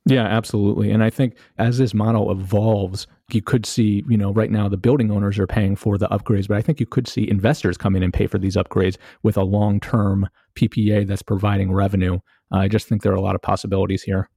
Yeah, 0.06 0.24
absolutely. 0.24 0.90
And 0.90 1.04
I 1.04 1.10
think 1.10 1.36
as 1.58 1.78
this 1.78 1.92
model 1.92 2.32
evolves, 2.32 3.06
you 3.32 3.42
could 3.42 3.66
see, 3.66 4.02
you 4.08 4.16
know, 4.16 4.32
right 4.32 4.50
now 4.50 4.68
the 4.68 4.78
building 4.78 5.10
owners 5.10 5.38
are 5.38 5.46
paying 5.46 5.76
for 5.76 5.98
the 5.98 6.08
upgrades, 6.08 6.48
but 6.48 6.56
I 6.56 6.62
think 6.62 6.80
you 6.80 6.86
could 6.86 7.06
see 7.06 7.28
investors 7.28 7.76
come 7.76 7.94
in 7.94 8.02
and 8.02 8.12
pay 8.12 8.26
for 8.26 8.38
these 8.38 8.56
upgrades 8.56 8.96
with 9.22 9.36
a 9.36 9.44
long 9.44 9.78
term 9.78 10.28
PPA 10.56 11.06
that's 11.06 11.22
providing 11.22 11.70
revenue. 11.72 12.18
Uh, 12.52 12.58
I 12.58 12.68
just 12.68 12.88
think 12.88 13.02
there 13.02 13.12
are 13.12 13.16
a 13.16 13.20
lot 13.20 13.34
of 13.34 13.42
possibilities 13.42 14.02
here. 14.02 14.28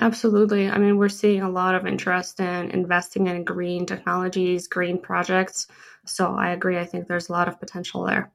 Absolutely. 0.00 0.70
I 0.70 0.78
mean, 0.78 0.96
we're 0.96 1.08
seeing 1.08 1.42
a 1.42 1.50
lot 1.50 1.74
of 1.74 1.86
interest 1.86 2.40
in 2.40 2.70
investing 2.70 3.26
in 3.26 3.44
green 3.44 3.86
technologies, 3.86 4.68
green 4.68 4.98
projects. 4.98 5.66
So 6.06 6.34
I 6.34 6.50
agree. 6.50 6.78
I 6.78 6.84
think 6.84 7.08
there's 7.08 7.28
a 7.28 7.32
lot 7.32 7.48
of 7.48 7.60
potential 7.60 8.04
there. 8.04 8.30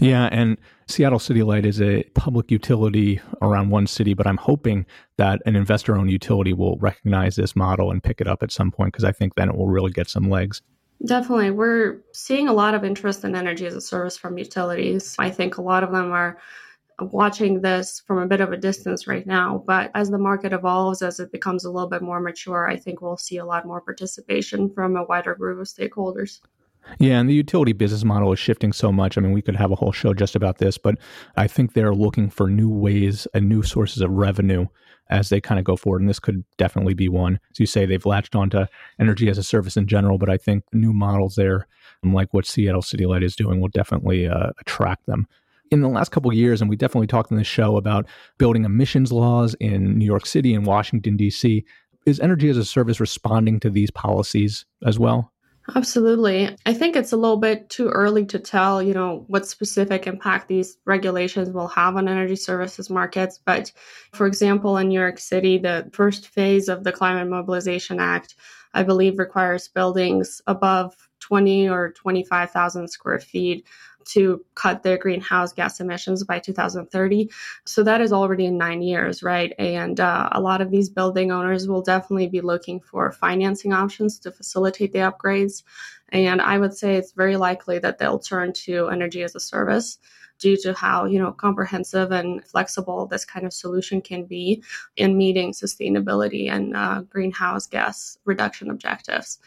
Yeah, 0.00 0.28
and 0.32 0.58
Seattle 0.88 1.18
City 1.18 1.42
Light 1.42 1.64
is 1.64 1.80
a 1.80 2.02
public 2.14 2.50
utility 2.50 3.20
around 3.40 3.70
one 3.70 3.86
city, 3.86 4.14
but 4.14 4.26
I'm 4.26 4.36
hoping 4.36 4.86
that 5.16 5.40
an 5.46 5.56
investor 5.56 5.96
owned 5.96 6.10
utility 6.10 6.52
will 6.52 6.76
recognize 6.78 7.36
this 7.36 7.54
model 7.54 7.90
and 7.90 8.02
pick 8.02 8.20
it 8.20 8.26
up 8.26 8.42
at 8.42 8.52
some 8.52 8.70
point 8.70 8.92
because 8.92 9.04
I 9.04 9.12
think 9.12 9.34
then 9.34 9.48
it 9.48 9.56
will 9.56 9.68
really 9.68 9.92
get 9.92 10.08
some 10.08 10.28
legs. 10.28 10.62
Definitely. 11.04 11.50
We're 11.50 12.02
seeing 12.12 12.48
a 12.48 12.52
lot 12.52 12.74
of 12.74 12.84
interest 12.84 13.24
in 13.24 13.34
energy 13.34 13.66
as 13.66 13.74
a 13.74 13.80
service 13.80 14.16
from 14.16 14.38
utilities. 14.38 15.16
I 15.18 15.30
think 15.30 15.58
a 15.58 15.62
lot 15.62 15.84
of 15.84 15.92
them 15.92 16.12
are 16.12 16.38
watching 17.00 17.60
this 17.60 18.00
from 18.06 18.18
a 18.18 18.26
bit 18.26 18.40
of 18.40 18.52
a 18.52 18.56
distance 18.56 19.06
right 19.06 19.26
now. 19.26 19.62
But 19.66 19.90
as 19.94 20.10
the 20.10 20.18
market 20.18 20.52
evolves, 20.52 21.02
as 21.02 21.18
it 21.18 21.32
becomes 21.32 21.64
a 21.64 21.70
little 21.70 21.88
bit 21.88 22.02
more 22.02 22.20
mature, 22.20 22.68
I 22.68 22.76
think 22.76 23.00
we'll 23.00 23.16
see 23.16 23.38
a 23.38 23.44
lot 23.44 23.66
more 23.66 23.80
participation 23.80 24.70
from 24.70 24.96
a 24.96 25.04
wider 25.04 25.34
group 25.34 25.60
of 25.60 25.66
stakeholders. 25.66 26.40
Yeah, 26.98 27.18
and 27.18 27.28
the 27.28 27.34
utility 27.34 27.72
business 27.72 28.04
model 28.04 28.32
is 28.32 28.38
shifting 28.38 28.72
so 28.72 28.92
much. 28.92 29.16
I 29.16 29.20
mean, 29.20 29.32
we 29.32 29.42
could 29.42 29.56
have 29.56 29.70
a 29.70 29.76
whole 29.76 29.92
show 29.92 30.14
just 30.14 30.36
about 30.36 30.58
this, 30.58 30.78
but 30.78 30.96
I 31.36 31.46
think 31.46 31.72
they're 31.72 31.94
looking 31.94 32.30
for 32.30 32.48
new 32.48 32.68
ways 32.68 33.26
and 33.34 33.48
new 33.48 33.62
sources 33.62 34.02
of 34.02 34.10
revenue 34.10 34.66
as 35.10 35.28
they 35.28 35.40
kind 35.40 35.58
of 35.58 35.64
go 35.64 35.76
forward. 35.76 36.00
And 36.00 36.08
this 36.08 36.20
could 36.20 36.44
definitely 36.56 36.94
be 36.94 37.08
one. 37.08 37.38
As 37.50 37.60
you 37.60 37.66
say, 37.66 37.86
they've 37.86 38.06
latched 38.06 38.34
onto 38.34 38.64
energy 38.98 39.28
as 39.28 39.38
a 39.38 39.42
service 39.42 39.76
in 39.76 39.86
general, 39.86 40.18
but 40.18 40.30
I 40.30 40.36
think 40.36 40.64
new 40.72 40.92
models 40.92 41.36
there, 41.36 41.66
like 42.02 42.32
what 42.32 42.46
Seattle 42.46 42.82
City 42.82 43.06
Light 43.06 43.22
is 43.22 43.36
doing, 43.36 43.60
will 43.60 43.68
definitely 43.68 44.26
uh, 44.28 44.50
attract 44.60 45.06
them. 45.06 45.26
In 45.70 45.80
the 45.80 45.88
last 45.88 46.10
couple 46.10 46.32
years, 46.32 46.60
and 46.60 46.70
we 46.70 46.76
definitely 46.76 47.06
talked 47.06 47.30
in 47.30 47.36
the 47.36 47.44
show 47.44 47.76
about 47.76 48.06
building 48.38 48.64
emissions 48.64 49.10
laws 49.10 49.54
in 49.60 49.98
New 49.98 50.04
York 50.04 50.26
City 50.26 50.54
and 50.54 50.66
Washington, 50.66 51.16
D.C. 51.16 51.64
Is 52.06 52.20
energy 52.20 52.48
as 52.50 52.58
a 52.58 52.64
service 52.64 53.00
responding 53.00 53.58
to 53.60 53.70
these 53.70 53.90
policies 53.90 54.66
as 54.84 54.98
well? 54.98 55.32
Absolutely. 55.72 56.54
I 56.66 56.74
think 56.74 56.94
it's 56.94 57.12
a 57.12 57.16
little 57.16 57.38
bit 57.38 57.70
too 57.70 57.88
early 57.88 58.26
to 58.26 58.38
tell, 58.38 58.82
you 58.82 58.92
know, 58.92 59.24
what 59.28 59.46
specific 59.46 60.06
impact 60.06 60.46
these 60.46 60.76
regulations 60.84 61.50
will 61.50 61.68
have 61.68 61.96
on 61.96 62.06
energy 62.06 62.36
services 62.36 62.90
markets. 62.90 63.40
But 63.44 63.72
for 64.12 64.26
example, 64.26 64.76
in 64.76 64.88
New 64.88 65.00
York 65.00 65.18
City, 65.18 65.56
the 65.56 65.88
first 65.92 66.28
phase 66.28 66.68
of 66.68 66.84
the 66.84 66.92
Climate 66.92 67.28
Mobilization 67.28 67.98
Act, 67.98 68.34
I 68.74 68.82
believe, 68.82 69.18
requires 69.18 69.68
buildings 69.68 70.42
above 70.46 70.94
20 71.20 71.70
or 71.70 71.92
25,000 71.92 72.88
square 72.88 73.18
feet 73.18 73.66
to 74.06 74.44
cut 74.54 74.82
their 74.82 74.98
greenhouse 74.98 75.52
gas 75.52 75.80
emissions 75.80 76.24
by 76.24 76.38
2030. 76.38 77.30
So 77.64 77.82
that 77.82 78.00
is 78.00 78.12
already 78.12 78.46
in 78.46 78.58
nine 78.58 78.82
years, 78.82 79.22
right? 79.22 79.52
And 79.58 80.00
uh, 80.00 80.28
a 80.32 80.40
lot 80.40 80.60
of 80.60 80.70
these 80.70 80.88
building 80.88 81.30
owners 81.30 81.68
will 81.68 81.82
definitely 81.82 82.28
be 82.28 82.40
looking 82.40 82.80
for 82.80 83.12
financing 83.12 83.72
options 83.72 84.18
to 84.20 84.32
facilitate 84.32 84.92
the 84.92 85.00
upgrades. 85.00 85.62
And 86.10 86.40
I 86.40 86.58
would 86.58 86.76
say 86.76 86.96
it's 86.96 87.12
very 87.12 87.36
likely 87.36 87.78
that 87.80 87.98
they'll 87.98 88.18
turn 88.18 88.52
to 88.64 88.88
energy 88.88 89.22
as 89.22 89.34
a 89.34 89.40
service 89.40 89.98
due 90.38 90.56
to 90.56 90.74
how 90.74 91.04
you 91.04 91.18
know 91.18 91.32
comprehensive 91.32 92.10
and 92.10 92.44
flexible 92.44 93.06
this 93.06 93.24
kind 93.24 93.46
of 93.46 93.52
solution 93.52 94.00
can 94.00 94.24
be 94.24 94.62
in 94.96 95.16
meeting 95.16 95.52
sustainability 95.52 96.50
and 96.50 96.76
uh, 96.76 97.02
greenhouse 97.02 97.66
gas 97.66 98.18
reduction 98.24 98.70
objectives. 98.70 99.38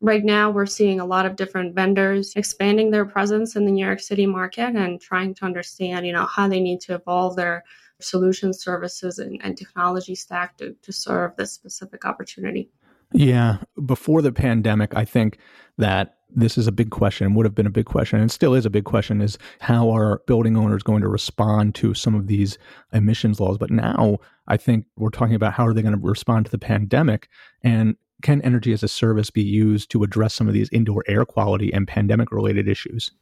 Right 0.00 0.24
now, 0.24 0.50
we're 0.50 0.66
seeing 0.66 1.00
a 1.00 1.04
lot 1.04 1.26
of 1.26 1.34
different 1.34 1.74
vendors 1.74 2.32
expanding 2.36 2.92
their 2.92 3.04
presence 3.04 3.56
in 3.56 3.64
the 3.64 3.72
New 3.72 3.84
York 3.84 3.98
City 4.00 4.26
market 4.26 4.76
and 4.76 5.00
trying 5.00 5.34
to 5.34 5.44
understand, 5.44 6.06
you 6.06 6.12
know, 6.12 6.26
how 6.26 6.46
they 6.46 6.60
need 6.60 6.80
to 6.82 6.94
evolve 6.94 7.34
their 7.34 7.64
solution 8.00 8.52
services 8.52 9.18
and, 9.18 9.40
and 9.42 9.56
technology 9.56 10.14
stack 10.14 10.56
to, 10.58 10.76
to 10.82 10.92
serve 10.92 11.34
this 11.36 11.52
specific 11.52 12.04
opportunity. 12.04 12.70
Yeah. 13.12 13.58
Before 13.86 14.22
the 14.22 14.30
pandemic, 14.30 14.94
I 14.94 15.04
think 15.04 15.38
that 15.78 16.18
this 16.30 16.58
is 16.58 16.66
a 16.66 16.72
big 16.72 16.90
question, 16.90 17.34
would 17.34 17.46
have 17.46 17.54
been 17.54 17.66
a 17.66 17.70
big 17.70 17.86
question, 17.86 18.20
and 18.20 18.30
still 18.30 18.54
is 18.54 18.66
a 18.66 18.70
big 18.70 18.84
question 18.84 19.20
is 19.20 19.38
how 19.60 19.90
are 19.90 20.20
building 20.26 20.56
owners 20.56 20.82
going 20.82 21.00
to 21.00 21.08
respond 21.08 21.74
to 21.76 21.94
some 21.94 22.14
of 22.14 22.26
these 22.26 22.58
emissions 22.92 23.40
laws? 23.40 23.56
But 23.58 23.70
now 23.70 24.18
I 24.46 24.58
think 24.58 24.84
we're 24.96 25.10
talking 25.10 25.34
about 25.34 25.54
how 25.54 25.66
are 25.66 25.72
they 25.72 25.82
going 25.82 25.98
to 25.98 26.06
respond 26.06 26.44
to 26.46 26.50
the 26.52 26.58
pandemic. 26.58 27.28
And 27.62 27.96
can 28.22 28.42
energy 28.42 28.72
as 28.72 28.82
a 28.82 28.88
service 28.88 29.30
be 29.30 29.42
used 29.42 29.90
to 29.90 30.02
address 30.02 30.34
some 30.34 30.48
of 30.48 30.54
these 30.54 30.68
indoor 30.70 31.04
air 31.06 31.24
quality 31.24 31.72
and 31.72 31.86
pandemic 31.86 32.32
related 32.32 32.68
issues? 32.68 33.12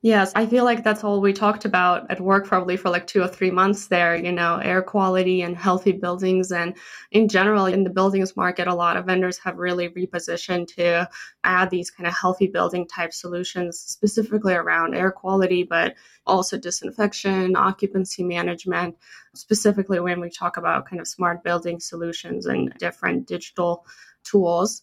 Yes, 0.00 0.30
I 0.36 0.46
feel 0.46 0.62
like 0.62 0.84
that's 0.84 1.02
all 1.02 1.20
we 1.20 1.32
talked 1.32 1.64
about 1.64 2.08
at 2.08 2.20
work 2.20 2.46
probably 2.46 2.76
for 2.76 2.88
like 2.88 3.08
two 3.08 3.20
or 3.20 3.26
three 3.26 3.50
months 3.50 3.88
there, 3.88 4.14
you 4.14 4.30
know, 4.30 4.58
air 4.58 4.80
quality 4.80 5.42
and 5.42 5.56
healthy 5.56 5.90
buildings. 5.90 6.52
And 6.52 6.76
in 7.10 7.26
general, 7.26 7.66
in 7.66 7.82
the 7.82 7.90
buildings 7.90 8.36
market, 8.36 8.68
a 8.68 8.74
lot 8.74 8.96
of 8.96 9.06
vendors 9.06 9.38
have 9.38 9.58
really 9.58 9.88
repositioned 9.88 10.68
to 10.76 11.10
add 11.42 11.70
these 11.70 11.90
kind 11.90 12.06
of 12.06 12.14
healthy 12.14 12.46
building 12.46 12.86
type 12.86 13.12
solutions, 13.12 13.80
specifically 13.80 14.54
around 14.54 14.94
air 14.94 15.10
quality, 15.10 15.64
but 15.64 15.96
also 16.28 16.56
disinfection, 16.56 17.56
occupancy 17.56 18.22
management, 18.22 18.94
specifically 19.34 19.98
when 19.98 20.20
we 20.20 20.30
talk 20.30 20.58
about 20.58 20.86
kind 20.86 21.00
of 21.00 21.08
smart 21.08 21.42
building 21.42 21.80
solutions 21.80 22.46
and 22.46 22.72
different 22.78 23.26
digital 23.26 23.84
tools. 24.30 24.82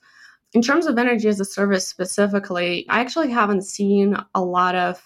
In 0.53 0.61
terms 0.61 0.85
of 0.85 0.97
energy 0.97 1.27
as 1.27 1.39
a 1.39 1.45
service 1.45 1.87
specifically, 1.87 2.85
I 2.89 2.99
actually 2.99 3.31
haven't 3.31 3.63
seen 3.63 4.17
a 4.33 4.41
lot 4.41 4.75
of 4.75 5.03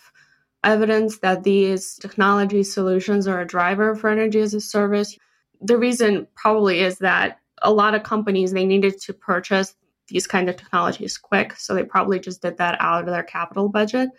evidence 0.63 1.19
that 1.19 1.43
these 1.43 1.95
technology 1.95 2.63
solutions 2.63 3.27
are 3.27 3.41
a 3.41 3.47
driver 3.47 3.95
for 3.95 4.09
energy 4.09 4.39
as 4.41 4.53
a 4.53 4.61
service. 4.61 5.17
The 5.61 5.77
reason 5.77 6.27
probably 6.35 6.81
is 6.81 6.97
that 6.99 7.39
a 7.61 7.71
lot 7.71 7.95
of 7.95 8.03
companies 8.03 8.51
they 8.51 8.65
needed 8.65 8.99
to 9.01 9.13
purchase 9.13 9.75
these 10.07 10.27
kind 10.27 10.49
of 10.49 10.57
technologies 10.57 11.17
quick, 11.17 11.53
so 11.53 11.73
they 11.73 11.83
probably 11.83 12.19
just 12.19 12.41
did 12.41 12.57
that 12.57 12.77
out 12.79 13.01
of 13.01 13.09
their 13.09 13.23
capital 13.23 13.69
budget 13.69 14.09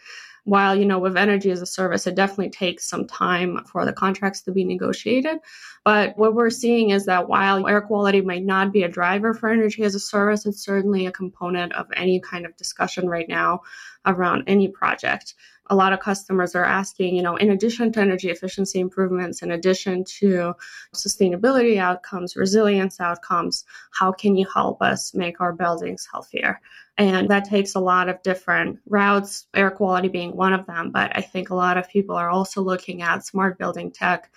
while 0.50 0.74
you 0.74 0.84
know 0.84 0.98
with 0.98 1.16
energy 1.16 1.52
as 1.52 1.62
a 1.62 1.66
service 1.66 2.08
it 2.08 2.16
definitely 2.16 2.50
takes 2.50 2.88
some 2.88 3.06
time 3.06 3.64
for 3.66 3.84
the 3.86 3.92
contracts 3.92 4.40
to 4.42 4.50
be 4.50 4.64
negotiated. 4.64 5.38
But 5.84 6.18
what 6.18 6.34
we're 6.34 6.50
seeing 6.50 6.90
is 6.90 7.06
that 7.06 7.28
while 7.28 7.68
air 7.68 7.80
quality 7.80 8.20
might 8.20 8.44
not 8.44 8.72
be 8.72 8.82
a 8.82 8.88
driver 8.88 9.32
for 9.32 9.48
energy 9.48 9.84
as 9.84 9.94
a 9.94 10.00
service 10.00 10.44
it's 10.46 10.64
certainly 10.64 11.06
a 11.06 11.12
component 11.12 11.72
of 11.74 11.86
any 11.94 12.20
kind 12.20 12.44
of 12.44 12.56
discussion 12.56 13.08
right 13.08 13.28
now 13.28 13.60
around 14.06 14.44
any 14.46 14.68
project 14.68 15.34
a 15.70 15.76
lot 15.76 15.92
of 15.92 16.00
customers 16.00 16.56
are 16.56 16.64
asking, 16.64 17.14
you 17.14 17.22
know, 17.22 17.36
in 17.36 17.50
addition 17.50 17.92
to 17.92 18.00
energy 18.00 18.28
efficiency 18.28 18.80
improvements, 18.80 19.40
in 19.40 19.52
addition 19.52 20.04
to 20.04 20.52
sustainability 20.92 21.78
outcomes, 21.78 22.34
resilience 22.34 23.00
outcomes, 23.00 23.64
how 23.92 24.10
can 24.10 24.36
you 24.36 24.46
help 24.52 24.82
us 24.82 25.14
make 25.14 25.40
our 25.40 25.52
buildings 25.52 26.08
healthier? 26.10 26.60
And 26.98 27.28
that 27.30 27.44
takes 27.44 27.76
a 27.76 27.80
lot 27.80 28.08
of 28.08 28.20
different 28.22 28.80
routes, 28.84 29.46
air 29.54 29.70
quality 29.70 30.08
being 30.08 30.36
one 30.36 30.52
of 30.52 30.66
them. 30.66 30.90
But 30.90 31.16
I 31.16 31.20
think 31.20 31.50
a 31.50 31.54
lot 31.54 31.78
of 31.78 31.88
people 31.88 32.16
are 32.16 32.28
also 32.28 32.62
looking 32.62 33.00
at 33.00 33.24
smart 33.24 33.56
building 33.56 33.92
tech 33.92 34.30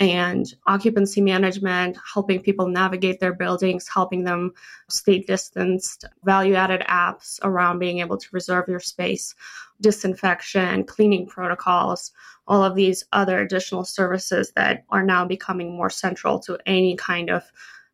and 0.00 0.54
occupancy 0.66 1.20
management, 1.20 1.98
helping 2.14 2.40
people 2.40 2.66
navigate 2.66 3.20
their 3.20 3.34
buildings, 3.34 3.86
helping 3.86 4.24
them 4.24 4.52
stay 4.88 5.18
distanced, 5.18 6.06
value 6.24 6.54
added 6.54 6.80
apps 6.88 7.38
around 7.42 7.78
being 7.78 7.98
able 7.98 8.16
to 8.16 8.26
reserve 8.32 8.66
your 8.66 8.80
space, 8.80 9.34
disinfection, 9.82 10.84
cleaning 10.84 11.26
protocols, 11.26 12.12
all 12.48 12.64
of 12.64 12.74
these 12.74 13.04
other 13.12 13.40
additional 13.40 13.84
services 13.84 14.52
that 14.56 14.84
are 14.88 15.04
now 15.04 15.26
becoming 15.26 15.76
more 15.76 15.90
central 15.90 16.40
to 16.40 16.58
any 16.64 16.96
kind 16.96 17.28
of 17.28 17.42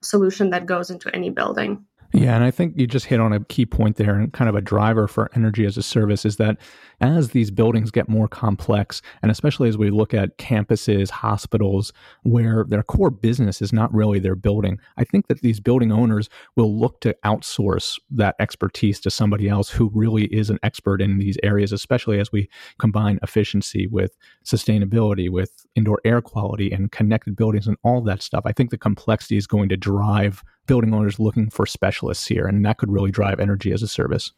solution 0.00 0.50
that 0.50 0.66
goes 0.66 0.90
into 0.90 1.14
any 1.14 1.28
building. 1.28 1.84
Yeah, 2.16 2.34
and 2.34 2.42
I 2.42 2.50
think 2.50 2.78
you 2.78 2.86
just 2.86 3.04
hit 3.04 3.20
on 3.20 3.34
a 3.34 3.44
key 3.44 3.66
point 3.66 3.96
there 3.96 4.14
and 4.14 4.32
kind 4.32 4.48
of 4.48 4.54
a 4.54 4.62
driver 4.62 5.06
for 5.06 5.30
energy 5.34 5.66
as 5.66 5.76
a 5.76 5.82
service 5.82 6.24
is 6.24 6.36
that 6.36 6.56
as 7.02 7.32
these 7.32 7.50
buildings 7.50 7.90
get 7.90 8.08
more 8.08 8.26
complex, 8.26 9.02
and 9.20 9.30
especially 9.30 9.68
as 9.68 9.76
we 9.76 9.90
look 9.90 10.14
at 10.14 10.38
campuses, 10.38 11.10
hospitals, 11.10 11.92
where 12.22 12.64
their 12.66 12.82
core 12.82 13.10
business 13.10 13.60
is 13.60 13.70
not 13.70 13.92
really 13.92 14.18
their 14.18 14.34
building, 14.34 14.80
I 14.96 15.04
think 15.04 15.26
that 15.26 15.42
these 15.42 15.60
building 15.60 15.92
owners 15.92 16.30
will 16.56 16.74
look 16.74 17.02
to 17.02 17.14
outsource 17.22 18.00
that 18.12 18.34
expertise 18.40 18.98
to 19.00 19.10
somebody 19.10 19.46
else 19.46 19.68
who 19.68 19.90
really 19.92 20.24
is 20.34 20.48
an 20.48 20.58
expert 20.62 21.02
in 21.02 21.18
these 21.18 21.36
areas, 21.42 21.70
especially 21.70 22.18
as 22.18 22.32
we 22.32 22.48
combine 22.78 23.18
efficiency 23.22 23.88
with 23.88 24.16
sustainability, 24.42 25.28
with 25.28 25.66
indoor 25.74 26.00
air 26.02 26.22
quality 26.22 26.72
and 26.72 26.92
connected 26.92 27.36
buildings 27.36 27.66
and 27.66 27.76
all 27.82 28.00
that 28.00 28.22
stuff. 28.22 28.44
I 28.46 28.52
think 28.52 28.70
the 28.70 28.78
complexity 28.78 29.36
is 29.36 29.46
going 29.46 29.68
to 29.68 29.76
drive 29.76 30.42
building 30.66 30.94
owners 30.94 31.18
looking 31.18 31.50
for 31.50 31.66
specialists 31.66 32.26
here, 32.26 32.46
and 32.46 32.64
that 32.64 32.78
could 32.78 32.92
really 32.92 33.10
drive 33.10 33.40
energy 33.40 33.72
as 33.72 33.82
a 33.82 33.88
service. 33.88 34.32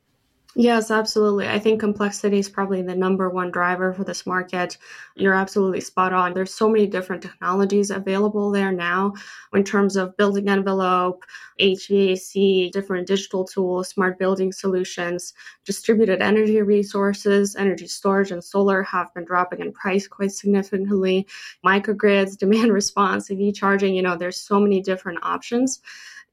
Yes, 0.61 0.91
absolutely. 0.91 1.47
I 1.47 1.61
think 1.61 1.79
complexity 1.79 2.41
is 2.41 2.49
probably 2.49 2.83
the 2.83 2.97
number 2.97 3.31
one 3.31 3.53
driver 3.53 3.93
for 3.93 4.03
this 4.03 4.27
market. 4.27 4.77
You're 5.15 5.35
absolutely 5.35 5.81
spot 5.83 6.13
on. 6.13 6.35
There's 6.35 6.53
so 6.53 6.69
many 6.69 6.89
different 6.89 7.23
technologies 7.23 7.91
available 7.91 8.51
there 8.51 8.73
now 8.73 9.13
in 9.53 9.63
terms 9.63 9.95
of 9.95 10.17
building 10.17 10.49
envelope, 10.49 11.23
HVAC, 11.61 12.73
different 12.73 13.07
digital 13.07 13.45
tools, 13.45 13.91
smart 13.91 14.19
building 14.19 14.51
solutions, 14.51 15.33
distributed 15.65 16.23
energy 16.23 16.61
resources, 16.61 17.55
energy 17.55 17.87
storage 17.87 18.33
and 18.33 18.43
solar 18.43 18.83
have 18.83 19.15
been 19.15 19.27
dropping 19.27 19.61
in 19.61 19.73
price 19.73 20.09
quite 20.09 20.33
significantly. 20.33 21.29
Microgrids, 21.65 22.37
demand 22.39 22.73
response, 22.73 23.31
EV 23.31 23.55
charging, 23.55 23.95
you 23.95 24.03
know, 24.03 24.17
there's 24.17 24.41
so 24.41 24.59
many 24.59 24.81
different 24.81 25.19
options. 25.23 25.81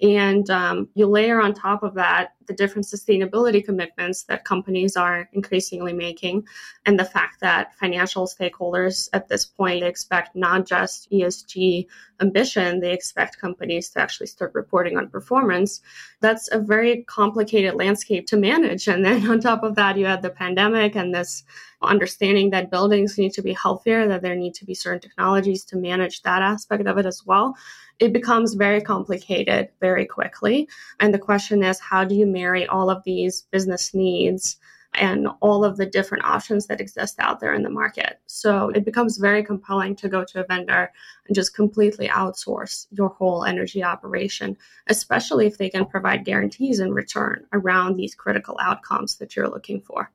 And 0.01 0.49
um, 0.49 0.89
you 0.93 1.07
layer 1.07 1.41
on 1.41 1.53
top 1.53 1.83
of 1.83 1.95
that 1.95 2.34
the 2.47 2.53
different 2.53 2.85
sustainability 2.85 3.63
commitments 3.63 4.23
that 4.23 4.45
companies 4.45 4.95
are 4.95 5.29
increasingly 5.33 5.93
making, 5.93 6.47
and 6.85 6.99
the 6.99 7.05
fact 7.05 7.39
that 7.41 7.75
financial 7.75 8.27
stakeholders 8.27 9.09
at 9.13 9.27
this 9.27 9.45
point 9.45 9.83
expect 9.83 10.35
not 10.35 10.65
just 10.65 11.09
ESG 11.11 11.87
ambition, 12.21 12.79
they 12.79 12.93
expect 12.93 13.39
companies 13.39 13.89
to 13.89 13.99
actually 13.99 14.27
start 14.27 14.53
reporting 14.53 14.97
on 14.97 15.09
performance. 15.09 15.81
That's 16.21 16.49
a 16.51 16.59
very 16.59 17.03
complicated 17.03 17.75
landscape 17.75 18.27
to 18.27 18.37
manage. 18.37 18.87
And 18.87 19.03
then 19.03 19.27
on 19.29 19.39
top 19.39 19.63
of 19.63 19.75
that, 19.75 19.97
you 19.97 20.05
had 20.05 20.21
the 20.21 20.29
pandemic 20.29 20.95
and 20.95 21.13
this 21.13 21.43
understanding 21.81 22.49
that 22.51 22.71
buildings 22.71 23.17
need 23.17 23.33
to 23.33 23.41
be 23.41 23.53
healthier, 23.53 24.07
that 24.07 24.21
there 24.21 24.35
need 24.35 24.55
to 24.55 24.65
be 24.65 24.73
certain 24.73 25.01
technologies 25.01 25.63
to 25.65 25.77
manage 25.77 26.21
that 26.23 26.41
aspect 26.41 26.87
of 26.87 26.97
it 26.97 27.05
as 27.05 27.23
well 27.25 27.55
it 27.99 28.11
becomes 28.11 28.55
very 28.55 28.81
complicated 28.81 29.69
very 29.79 30.05
quickly. 30.05 30.67
And 30.99 31.13
the 31.13 31.19
question 31.19 31.63
is, 31.63 31.79
how 31.79 32.03
do 32.03 32.15
you 32.15 32.25
marry 32.35 32.67
all 32.67 32.89
of 32.89 33.03
these 33.05 33.47
business 33.51 33.93
needs 33.93 34.57
and 34.93 35.27
all 35.41 35.65
of 35.65 35.75
the 35.75 35.85
different 35.85 36.23
options 36.23 36.67
that 36.67 36.79
exist 36.79 37.15
out 37.19 37.39
there 37.39 37.53
in 37.53 37.63
the 37.63 37.69
market? 37.69 38.19
So 38.27 38.69
it 38.69 38.85
becomes 38.85 39.17
very 39.17 39.43
compelling 39.43 39.95
to 39.97 40.09
go 40.09 40.23
to 40.23 40.41
a 40.41 40.45
vendor 40.45 40.91
and 41.27 41.35
just 41.35 41.55
completely 41.55 42.07
outsource 42.07 42.87
your 42.91 43.09
whole 43.09 43.43
energy 43.43 43.83
operation, 43.83 44.57
especially 44.87 45.47
if 45.47 45.57
they 45.57 45.69
can 45.69 45.85
provide 45.85 46.23
guarantees 46.25 46.79
in 46.79 46.93
return 46.93 47.45
around 47.51 47.95
these 47.95 48.15
critical 48.15 48.57
outcomes 48.61 49.17
that 49.17 49.35
you're 49.35 49.49
looking 49.49 49.81
for. 49.81 50.11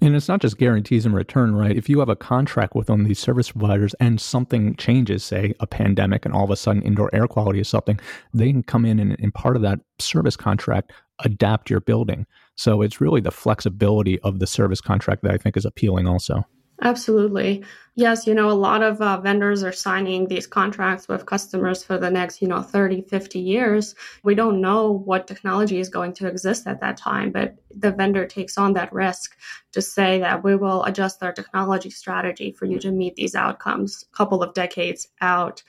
And 0.00 0.14
it's 0.14 0.28
not 0.28 0.42
just 0.42 0.58
guarantees 0.58 1.06
in 1.06 1.14
return, 1.14 1.54
right? 1.54 1.74
If 1.74 1.88
you 1.88 1.98
have 2.00 2.10
a 2.10 2.16
contract 2.16 2.74
with 2.74 2.90
one 2.90 3.00
of 3.00 3.06
these 3.08 3.18
service 3.18 3.52
providers 3.52 3.94
and 4.00 4.20
something 4.20 4.76
changes, 4.76 5.24
say 5.24 5.54
a 5.60 5.66
pandemic, 5.66 6.26
and 6.26 6.34
all 6.34 6.44
of 6.44 6.50
a 6.50 6.56
sudden 6.56 6.82
indoor 6.82 7.08
air 7.14 7.26
quality 7.26 7.60
is 7.60 7.68
something, 7.68 7.98
they 8.34 8.50
can 8.50 8.62
come 8.62 8.84
in 8.84 8.98
and, 8.98 9.14
in 9.14 9.32
part 9.32 9.56
of 9.56 9.62
that 9.62 9.80
service 9.98 10.36
contract, 10.36 10.92
adapt 11.20 11.70
your 11.70 11.80
building. 11.80 12.26
So 12.56 12.82
it's 12.82 13.00
really 13.00 13.20
the 13.20 13.30
flexibility 13.30 14.18
of 14.20 14.38
the 14.38 14.46
service 14.46 14.80
contract 14.80 15.22
that 15.22 15.32
I 15.32 15.38
think 15.38 15.56
is 15.56 15.64
appealing 15.64 16.06
also. 16.06 16.44
Absolutely. 16.82 17.64
Yes, 17.94 18.26
you 18.26 18.34
know, 18.34 18.50
a 18.50 18.52
lot 18.52 18.82
of 18.82 19.00
uh, 19.00 19.20
vendors 19.20 19.62
are 19.62 19.72
signing 19.72 20.26
these 20.26 20.48
contracts 20.48 21.06
with 21.06 21.24
customers 21.24 21.84
for 21.84 21.96
the 21.96 22.10
next, 22.10 22.42
you 22.42 22.48
know, 22.48 22.62
30, 22.62 23.02
50 23.02 23.38
years. 23.38 23.94
We 24.24 24.34
don't 24.34 24.60
know 24.60 24.90
what 24.90 25.28
technology 25.28 25.78
is 25.78 25.88
going 25.88 26.14
to 26.14 26.26
exist 26.26 26.66
at 26.66 26.80
that 26.80 26.96
time, 26.96 27.30
but 27.30 27.54
the 27.70 27.92
vendor 27.92 28.26
takes 28.26 28.58
on 28.58 28.72
that 28.72 28.92
risk 28.92 29.36
to 29.72 29.80
say 29.80 30.18
that 30.18 30.42
we 30.42 30.56
will 30.56 30.82
adjust 30.84 31.22
our 31.22 31.32
technology 31.32 31.90
strategy 31.90 32.50
for 32.50 32.66
you 32.66 32.80
to 32.80 32.90
meet 32.90 33.14
these 33.14 33.36
outcomes 33.36 34.04
a 34.12 34.16
couple 34.16 34.42
of 34.42 34.52
decades 34.54 35.06
out. 35.20 35.62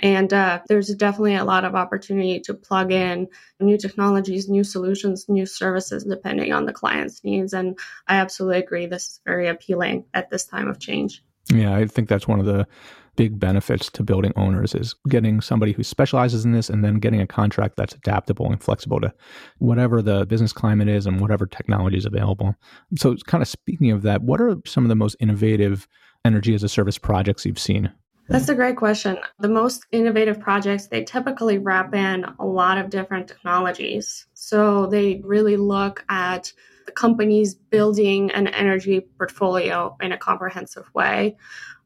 And 0.00 0.32
uh, 0.32 0.60
there's 0.68 0.94
definitely 0.94 1.36
a 1.36 1.44
lot 1.44 1.64
of 1.64 1.74
opportunity 1.74 2.40
to 2.40 2.54
plug 2.54 2.92
in 2.92 3.28
new 3.60 3.78
technologies, 3.78 4.48
new 4.48 4.64
solutions, 4.64 5.26
new 5.28 5.46
services, 5.46 6.04
depending 6.04 6.52
on 6.52 6.66
the 6.66 6.72
client's 6.72 7.24
needs. 7.24 7.54
And 7.54 7.78
I 8.06 8.16
absolutely 8.16 8.58
agree. 8.58 8.86
This 8.86 9.04
is 9.04 9.20
very 9.24 9.48
appealing 9.48 10.04
at 10.12 10.30
this 10.30 10.44
time 10.44 10.68
of 10.68 10.78
change. 10.78 11.22
Yeah, 11.52 11.74
I 11.74 11.86
think 11.86 12.08
that's 12.08 12.28
one 12.28 12.40
of 12.40 12.46
the 12.46 12.66
big 13.16 13.40
benefits 13.40 13.90
to 13.90 14.02
building 14.02 14.32
owners 14.36 14.74
is 14.74 14.94
getting 15.08 15.40
somebody 15.40 15.72
who 15.72 15.82
specializes 15.82 16.44
in 16.44 16.52
this 16.52 16.68
and 16.68 16.84
then 16.84 16.96
getting 16.96 17.20
a 17.20 17.26
contract 17.26 17.76
that's 17.76 17.94
adaptable 17.94 18.46
and 18.46 18.62
flexible 18.62 19.00
to 19.00 19.12
whatever 19.58 20.02
the 20.02 20.26
business 20.26 20.52
climate 20.52 20.88
is 20.88 21.06
and 21.06 21.20
whatever 21.20 21.46
technology 21.46 21.96
is 21.96 22.04
available. 22.04 22.54
So, 22.98 23.16
kind 23.26 23.42
of 23.42 23.48
speaking 23.48 23.90
of 23.90 24.02
that, 24.02 24.22
what 24.22 24.40
are 24.40 24.56
some 24.66 24.84
of 24.84 24.88
the 24.88 24.94
most 24.94 25.16
innovative 25.18 25.88
energy 26.24 26.54
as 26.54 26.62
a 26.62 26.68
service 26.68 26.98
projects 26.98 27.46
you've 27.46 27.58
seen? 27.58 27.90
That's 28.28 28.48
a 28.48 28.56
great 28.56 28.76
question. 28.76 29.18
The 29.38 29.48
most 29.48 29.86
innovative 29.92 30.40
projects, 30.40 30.88
they 30.88 31.04
typically 31.04 31.58
wrap 31.58 31.94
in 31.94 32.24
a 32.40 32.44
lot 32.44 32.76
of 32.76 32.90
different 32.90 33.28
technologies. 33.28 34.26
So 34.34 34.86
they 34.86 35.20
really 35.24 35.56
look 35.56 36.04
at 36.08 36.52
the 36.86 36.92
companies 36.92 37.54
building 37.54 38.32
an 38.32 38.48
energy 38.48 39.00
portfolio 39.00 39.96
in 40.00 40.10
a 40.10 40.18
comprehensive 40.18 40.92
way 40.92 41.36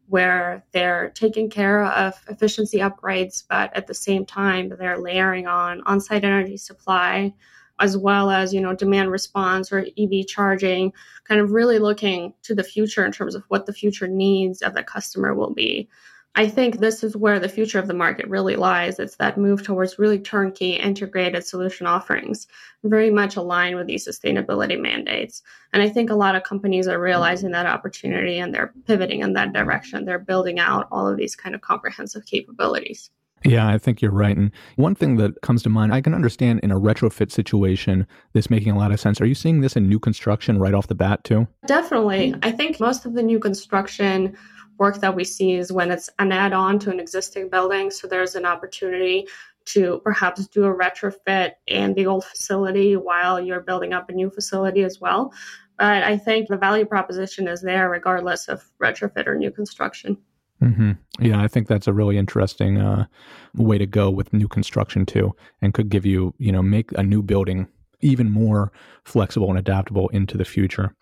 where 0.08 0.64
they're 0.72 1.10
taking 1.14 1.50
care 1.50 1.84
of 1.84 2.14
efficiency 2.28 2.78
upgrades, 2.78 3.44
but 3.48 3.76
at 3.76 3.86
the 3.86 3.94
same 3.94 4.24
time, 4.24 4.72
they're 4.78 4.98
layering 4.98 5.46
on 5.46 5.82
on 5.84 6.00
site 6.00 6.24
energy 6.24 6.56
supply 6.56 7.32
as 7.78 7.96
well 7.96 8.30
as 8.30 8.52
you 8.52 8.60
know 8.60 8.74
demand 8.74 9.10
response 9.10 9.72
or 9.72 9.86
ev 9.98 10.26
charging 10.26 10.92
kind 11.24 11.40
of 11.40 11.52
really 11.52 11.78
looking 11.78 12.34
to 12.42 12.54
the 12.54 12.62
future 12.62 13.04
in 13.06 13.12
terms 13.12 13.34
of 13.34 13.42
what 13.48 13.66
the 13.66 13.72
future 13.72 14.06
needs 14.06 14.60
of 14.62 14.74
the 14.74 14.82
customer 14.82 15.34
will 15.34 15.54
be 15.54 15.88
I 16.36 16.48
think 16.48 16.78
this 16.78 17.02
is 17.02 17.16
where 17.16 17.40
the 17.40 17.48
future 17.48 17.80
of 17.80 17.88
the 17.88 17.94
market 17.94 18.28
really 18.28 18.54
lies. 18.54 19.00
It's 19.00 19.16
that 19.16 19.36
move 19.36 19.64
towards 19.64 19.98
really 19.98 20.18
turnkey 20.18 20.74
integrated 20.74 21.44
solution 21.44 21.88
offerings, 21.88 22.46
very 22.84 23.10
much 23.10 23.34
aligned 23.34 23.76
with 23.76 23.88
these 23.88 24.06
sustainability 24.06 24.80
mandates. 24.80 25.42
And 25.72 25.82
I 25.82 25.88
think 25.88 26.08
a 26.08 26.14
lot 26.14 26.36
of 26.36 26.44
companies 26.44 26.86
are 26.86 27.00
realizing 27.00 27.50
that 27.50 27.66
opportunity 27.66 28.38
and 28.38 28.54
they're 28.54 28.72
pivoting 28.86 29.20
in 29.20 29.32
that 29.32 29.52
direction. 29.52 30.04
They're 30.04 30.20
building 30.20 30.60
out 30.60 30.86
all 30.92 31.08
of 31.08 31.16
these 31.16 31.34
kind 31.34 31.54
of 31.54 31.62
comprehensive 31.62 32.24
capabilities. 32.26 33.10
Yeah, 33.44 33.68
I 33.68 33.78
think 33.78 34.02
you're 34.02 34.10
right. 34.10 34.36
And 34.36 34.50
one 34.76 34.94
thing 34.94 35.16
that 35.16 35.40
comes 35.40 35.62
to 35.62 35.70
mind, 35.70 35.94
I 35.94 36.00
can 36.00 36.14
understand 36.14 36.60
in 36.60 36.70
a 36.70 36.78
retrofit 36.78 37.32
situation, 37.32 38.06
this 38.34 38.50
making 38.50 38.72
a 38.72 38.78
lot 38.78 38.92
of 38.92 39.00
sense. 39.00 39.20
Are 39.20 39.26
you 39.26 39.34
seeing 39.34 39.60
this 39.60 39.76
in 39.76 39.88
new 39.88 39.98
construction 39.98 40.58
right 40.58 40.74
off 40.74 40.88
the 40.88 40.94
bat 40.94 41.24
too? 41.24 41.46
Definitely. 41.66 42.34
I 42.42 42.50
think 42.50 42.80
most 42.80 43.06
of 43.06 43.14
the 43.14 43.22
new 43.22 43.38
construction 43.38 44.36
work 44.78 45.00
that 45.00 45.14
we 45.14 45.24
see 45.24 45.54
is 45.54 45.72
when 45.72 45.90
it's 45.90 46.10
an 46.18 46.32
add 46.32 46.52
on 46.52 46.78
to 46.80 46.90
an 46.90 47.00
existing 47.00 47.48
building. 47.48 47.90
So 47.90 48.06
there's 48.06 48.34
an 48.34 48.44
opportunity 48.44 49.26
to 49.66 50.00
perhaps 50.02 50.46
do 50.48 50.64
a 50.64 50.74
retrofit 50.74 51.52
in 51.66 51.94
the 51.94 52.06
old 52.06 52.24
facility 52.24 52.96
while 52.96 53.40
you're 53.40 53.60
building 53.60 53.92
up 53.92 54.08
a 54.08 54.12
new 54.12 54.30
facility 54.30 54.82
as 54.82 55.00
well. 55.00 55.32
But 55.78 56.02
I 56.02 56.18
think 56.18 56.48
the 56.48 56.56
value 56.56 56.84
proposition 56.84 57.48
is 57.48 57.62
there 57.62 57.88
regardless 57.88 58.48
of 58.48 58.64
retrofit 58.82 59.26
or 59.26 59.34
new 59.34 59.50
construction. 59.50 60.18
Mm-hmm. 60.62 60.92
Yeah, 61.20 61.42
I 61.42 61.48
think 61.48 61.68
that's 61.68 61.86
a 61.86 61.92
really 61.92 62.18
interesting 62.18 62.78
uh, 62.78 63.06
way 63.54 63.78
to 63.78 63.86
go 63.86 64.10
with 64.10 64.32
new 64.32 64.48
construction 64.48 65.06
too, 65.06 65.34
and 65.62 65.72
could 65.72 65.88
give 65.88 66.04
you, 66.04 66.34
you 66.38 66.52
know, 66.52 66.62
make 66.62 66.92
a 66.92 67.02
new 67.02 67.22
building 67.22 67.66
even 68.00 68.30
more 68.30 68.72
flexible 69.04 69.50
and 69.50 69.58
adaptable 69.58 70.08
into 70.08 70.36
the 70.36 70.44
future. 70.44 70.94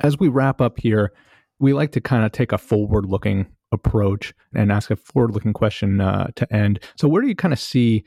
As 0.00 0.18
we 0.18 0.28
wrap 0.28 0.60
up 0.60 0.78
here, 0.78 1.12
we 1.58 1.72
like 1.72 1.92
to 1.92 2.00
kind 2.00 2.24
of 2.24 2.32
take 2.32 2.52
a 2.52 2.58
forward 2.58 3.06
looking 3.06 3.46
approach 3.72 4.32
and 4.54 4.72
ask 4.72 4.90
a 4.90 4.96
forward 4.96 5.32
looking 5.32 5.52
question 5.52 6.00
uh, 6.00 6.28
to 6.36 6.52
end. 6.52 6.80
So, 6.96 7.08
where 7.08 7.22
do 7.22 7.28
you 7.28 7.34
kind 7.34 7.52
of 7.52 7.60
see 7.60 8.04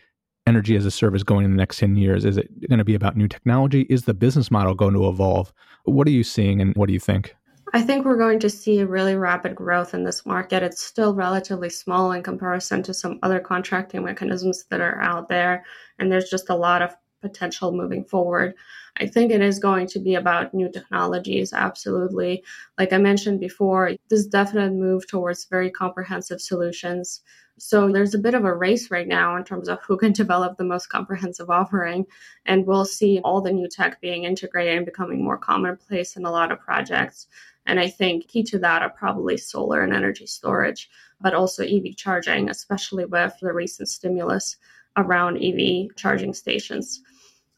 energy 0.47 0.75
as 0.75 0.85
a 0.85 0.91
service 0.91 1.23
going 1.23 1.45
in 1.45 1.51
the 1.51 1.57
next 1.57 1.77
10 1.77 1.95
years? 1.95 2.25
Is 2.25 2.37
it 2.37 2.49
going 2.69 2.79
to 2.79 2.85
be 2.85 2.95
about 2.95 3.15
new 3.15 3.27
technology? 3.27 3.85
Is 3.89 4.03
the 4.03 4.13
business 4.13 4.49
model 4.49 4.73
going 4.73 4.93
to 4.93 5.07
evolve? 5.07 5.53
What 5.85 6.07
are 6.07 6.11
you 6.11 6.23
seeing 6.23 6.61
and 6.61 6.75
what 6.75 6.87
do 6.87 6.93
you 6.93 6.99
think? 6.99 7.35
I 7.73 7.81
think 7.81 8.03
we're 8.03 8.17
going 8.17 8.39
to 8.39 8.49
see 8.49 8.79
a 8.79 8.85
really 8.85 9.15
rapid 9.15 9.55
growth 9.55 9.93
in 9.93 10.03
this 10.03 10.25
market. 10.25 10.61
It's 10.61 10.83
still 10.83 11.15
relatively 11.15 11.69
small 11.69 12.11
in 12.11 12.21
comparison 12.21 12.83
to 12.83 12.93
some 12.93 13.17
other 13.23 13.39
contracting 13.39 14.03
mechanisms 14.03 14.65
that 14.69 14.81
are 14.81 15.01
out 15.01 15.29
there. 15.29 15.63
And 15.97 16.11
there's 16.11 16.29
just 16.29 16.49
a 16.49 16.55
lot 16.55 16.81
of 16.81 16.93
potential 17.21 17.71
moving 17.71 18.03
forward. 18.03 18.55
I 18.97 19.07
think 19.07 19.31
it 19.31 19.41
is 19.41 19.57
going 19.57 19.87
to 19.87 19.99
be 19.99 20.15
about 20.15 20.53
new 20.53 20.69
technologies, 20.69 21.53
absolutely. 21.53 22.43
Like 22.77 22.91
I 22.91 22.97
mentioned 22.97 23.39
before, 23.39 23.91
this 24.09 24.25
definite 24.25 24.73
move 24.73 25.07
towards 25.07 25.45
very 25.45 25.71
comprehensive 25.71 26.41
solutions. 26.41 27.21
So 27.57 27.91
there's 27.91 28.15
a 28.15 28.19
bit 28.19 28.33
of 28.33 28.43
a 28.43 28.53
race 28.53 28.91
right 28.91 29.07
now 29.07 29.37
in 29.37 29.43
terms 29.45 29.69
of 29.69 29.79
who 29.83 29.95
can 29.97 30.11
develop 30.23 30.57
the 30.57 30.65
most 30.65 30.87
comprehensive 30.87 31.49
offering. 31.49 32.05
And 32.45 32.65
we'll 32.65 32.85
see 32.85 33.21
all 33.23 33.39
the 33.39 33.53
new 33.53 33.69
tech 33.69 34.01
being 34.01 34.25
integrated 34.25 34.75
and 34.75 34.85
becoming 34.85 35.23
more 35.23 35.37
commonplace 35.37 36.17
in 36.17 36.25
a 36.25 36.31
lot 36.31 36.51
of 36.51 36.59
projects. 36.59 37.27
And 37.65 37.79
I 37.79 37.89
think 37.89 38.27
key 38.27 38.43
to 38.43 38.59
that 38.59 38.81
are 38.81 38.89
probably 38.89 39.37
solar 39.37 39.81
and 39.81 39.93
energy 39.93 40.25
storage, 40.25 40.89
but 41.19 41.33
also 41.33 41.63
EV 41.63 41.95
charging, 41.95 42.49
especially 42.49 43.05
with 43.05 43.33
the 43.41 43.53
recent 43.53 43.87
stimulus 43.87 44.57
around 44.97 45.37
EV 45.37 45.95
charging 45.95 46.33
stations. 46.33 47.01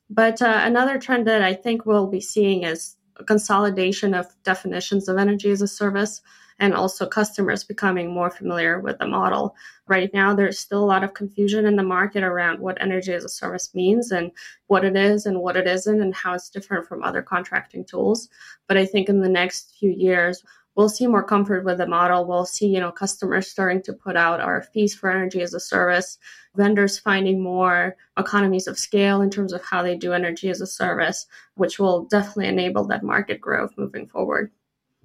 But 0.10 0.42
uh, 0.42 0.62
another 0.64 1.00
trend 1.00 1.26
that 1.28 1.42
I 1.42 1.54
think 1.54 1.86
we'll 1.86 2.08
be 2.08 2.22
seeing 2.22 2.64
is 2.64 2.96
consolidation 3.26 4.14
of 4.14 4.28
definitions 4.44 5.08
of 5.08 5.18
energy 5.18 5.50
as 5.52 5.62
a 5.62 5.68
service 5.68 6.22
and 6.60 6.74
also 6.74 7.06
customers 7.06 7.64
becoming 7.64 8.14
more 8.14 8.30
familiar 8.30 8.80
with 8.80 8.98
the 9.00 9.08
model. 9.08 9.56
Right 9.88 10.14
now, 10.14 10.34
there's 10.34 10.60
still 10.60 10.84
a 10.84 10.86
lot 10.86 11.04
of 11.04 11.14
confusion 11.14 11.66
in 11.66 11.76
the 11.76 11.84
market 11.84 12.24
around 12.24 12.60
what 12.60 12.82
energy 12.82 13.14
as 13.14 13.24
a 13.24 13.30
service 13.30 13.74
means 13.74 14.12
and 14.12 14.32
what 14.68 14.86
it 14.86 14.96
is 14.96 15.26
and 15.26 15.40
what 15.40 15.58
it 15.58 15.68
isn't 15.68 16.02
and 16.02 16.16
how 16.16 16.34
it's 16.34 16.50
different 16.50 16.88
from 16.88 17.04
other 17.04 17.22
contracting 17.22 17.86
tools. 17.86 18.30
But 18.68 18.78
I 18.78 18.86
think 18.86 19.10
in 19.10 19.22
the 19.22 19.30
next 19.30 19.76
few 19.80 19.92
years, 19.92 20.44
we'll 20.76 20.90
see 20.90 21.08
more 21.08 21.24
comfort 21.24 21.64
with 21.64 21.78
the 21.78 21.88
model. 21.88 22.26
We'll 22.26 22.46
see, 22.46 22.68
you 22.68 22.80
know, 22.80 22.92
customers 22.92 23.48
starting 23.48 23.82
to 23.84 23.94
put 23.94 24.16
out 24.16 24.40
RFPs 24.40 24.94
for 24.94 25.10
energy 25.10 25.42
as 25.42 25.54
a 25.54 25.60
service, 25.60 26.18
vendors 26.56 27.00
finding 27.00 27.42
more 27.42 27.96
economies 28.18 28.68
of 28.68 28.80
scale 28.80 29.22
in 29.22 29.30
terms 29.30 29.54
of 29.54 29.64
how 29.64 29.84
they 29.84 29.96
do 29.96 30.14
energy 30.14 30.50
as 30.50 30.62
a 30.62 30.68
service, 30.68 31.28
which 31.56 31.80
will 31.80 32.06
definitely 32.06 32.48
enable 32.48 32.86
that 32.86 33.04
market 33.04 33.40
growth 33.40 33.72
moving 33.78 34.08
forward. 34.08 34.52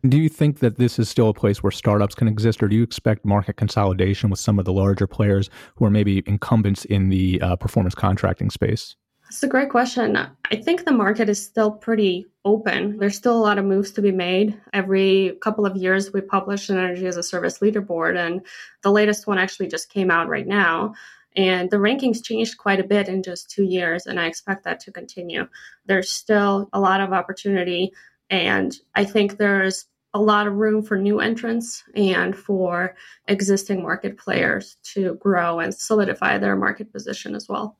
Do 0.07 0.17
you 0.17 0.29
think 0.29 0.61
that 0.61 0.77
this 0.77 0.99
is 0.99 1.09
still 1.09 1.29
a 1.29 1.35
place 1.35 1.63
where 1.63 1.73
startups 1.73 2.15
can 2.15 2.29
exist, 2.29 2.63
or 2.63 2.69
do 2.69 2.77
you 2.77 2.85
expect 2.85 3.25
market 3.25 3.57
consolidation 3.57 4.31
with 4.31 4.39
some 4.39 4.59
of 4.59 4.65
the 4.65 4.73
larger 4.73 5.09
players 5.09 5.51
who 5.75 5.85
are 5.85 5.91
maybe 5.91 6.23
incumbents 6.27 6.85
in 6.85 7.09
the 7.09 7.41
uh, 7.43 7.57
performance 7.57 7.97
contracting 7.97 8.51
space? 8.51 8.95
That's 9.25 9.43
a 9.43 9.49
great 9.49 9.71
question. 9.71 10.17
I 10.17 10.57
think 10.57 10.85
the 10.85 10.93
market 10.93 11.29
is 11.29 11.45
still 11.45 11.73
pretty 11.73 12.27
open. 12.45 12.97
There's 12.97 13.17
still 13.17 13.37
a 13.37 13.43
lot 13.43 13.59
of 13.59 13.65
moves 13.65 13.91
to 13.93 14.03
be 14.03 14.13
made. 14.13 14.59
Every 14.73 15.37
couple 15.43 15.67
of 15.67 15.77
years, 15.77 16.13
we 16.13 16.21
publish 16.21 16.71
an 16.71 16.79
energy 16.79 17.07
as 17.07 17.17
a 17.17 17.23
service 17.23 17.59
leaderboard, 17.59 18.17
and 18.17 18.41
the 18.83 18.93
latest 18.93 19.27
one 19.27 19.37
actually 19.37 19.67
just 19.67 19.91
came 19.91 20.11
out 20.11 20.29
right 20.29 20.47
now. 20.47 20.95
And 21.37 21.71
the 21.71 21.77
rankings 21.77 22.25
changed 22.25 22.57
quite 22.57 22.81
a 22.81 22.85
bit 22.85 23.09
in 23.09 23.23
just 23.23 23.51
two 23.51 23.65
years, 23.65 24.07
and 24.07 24.19
I 24.19 24.27
expect 24.27 24.65
that 24.65 24.81
to 24.81 24.93
continue. 24.93 25.47
There's 25.87 26.11
still 26.11 26.71
a 26.73 26.81
lot 26.81 27.01
of 27.01 27.13
opportunity, 27.13 27.93
and 28.31 28.75
I 28.95 29.05
think 29.05 29.37
there's 29.37 29.87
a 30.15 30.21
lot 30.21 30.47
of 30.47 30.55
room 30.55 30.83
for 30.83 30.97
new 30.97 31.21
entrants 31.21 31.83
and 31.95 32.37
for 32.37 32.95
existing 33.27 33.83
market 33.83 34.17
players 34.19 34.77
to 34.95 35.15
grow 35.17 35.61
and 35.61 35.75
solidify 35.75 36.39
their 36.39 36.57
market 36.57 36.93
position 36.93 37.35
as 37.35 37.47
well. 37.49 37.77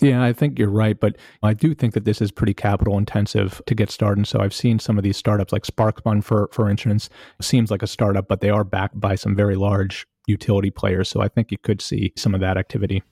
Yeah, 0.00 0.22
I 0.22 0.34
think 0.34 0.58
you're 0.58 0.68
right, 0.68 0.98
but 0.98 1.16
I 1.42 1.54
do 1.54 1.74
think 1.74 1.94
that 1.94 2.04
this 2.04 2.20
is 2.20 2.30
pretty 2.30 2.52
capital 2.52 2.98
intensive 2.98 3.62
to 3.66 3.74
get 3.74 3.90
started. 3.90 4.18
And 4.18 4.28
So 4.28 4.40
I've 4.40 4.54
seen 4.54 4.78
some 4.78 4.98
of 4.98 5.04
these 5.04 5.16
startups 5.16 5.52
like 5.52 5.62
Sparkfund, 5.62 6.22
for 6.22 6.50
for 6.52 6.68
instance, 6.68 7.08
seems 7.40 7.70
like 7.70 7.82
a 7.82 7.86
startup, 7.86 8.28
but 8.28 8.40
they 8.40 8.50
are 8.50 8.64
backed 8.64 9.00
by 9.00 9.14
some 9.14 9.34
very 9.34 9.56
large 9.56 10.06
utility 10.26 10.70
players. 10.70 11.08
So 11.08 11.22
I 11.22 11.28
think 11.28 11.50
you 11.50 11.58
could 11.58 11.80
see 11.80 12.12
some 12.16 12.34
of 12.34 12.40
that 12.42 12.58
activity. 12.58 13.02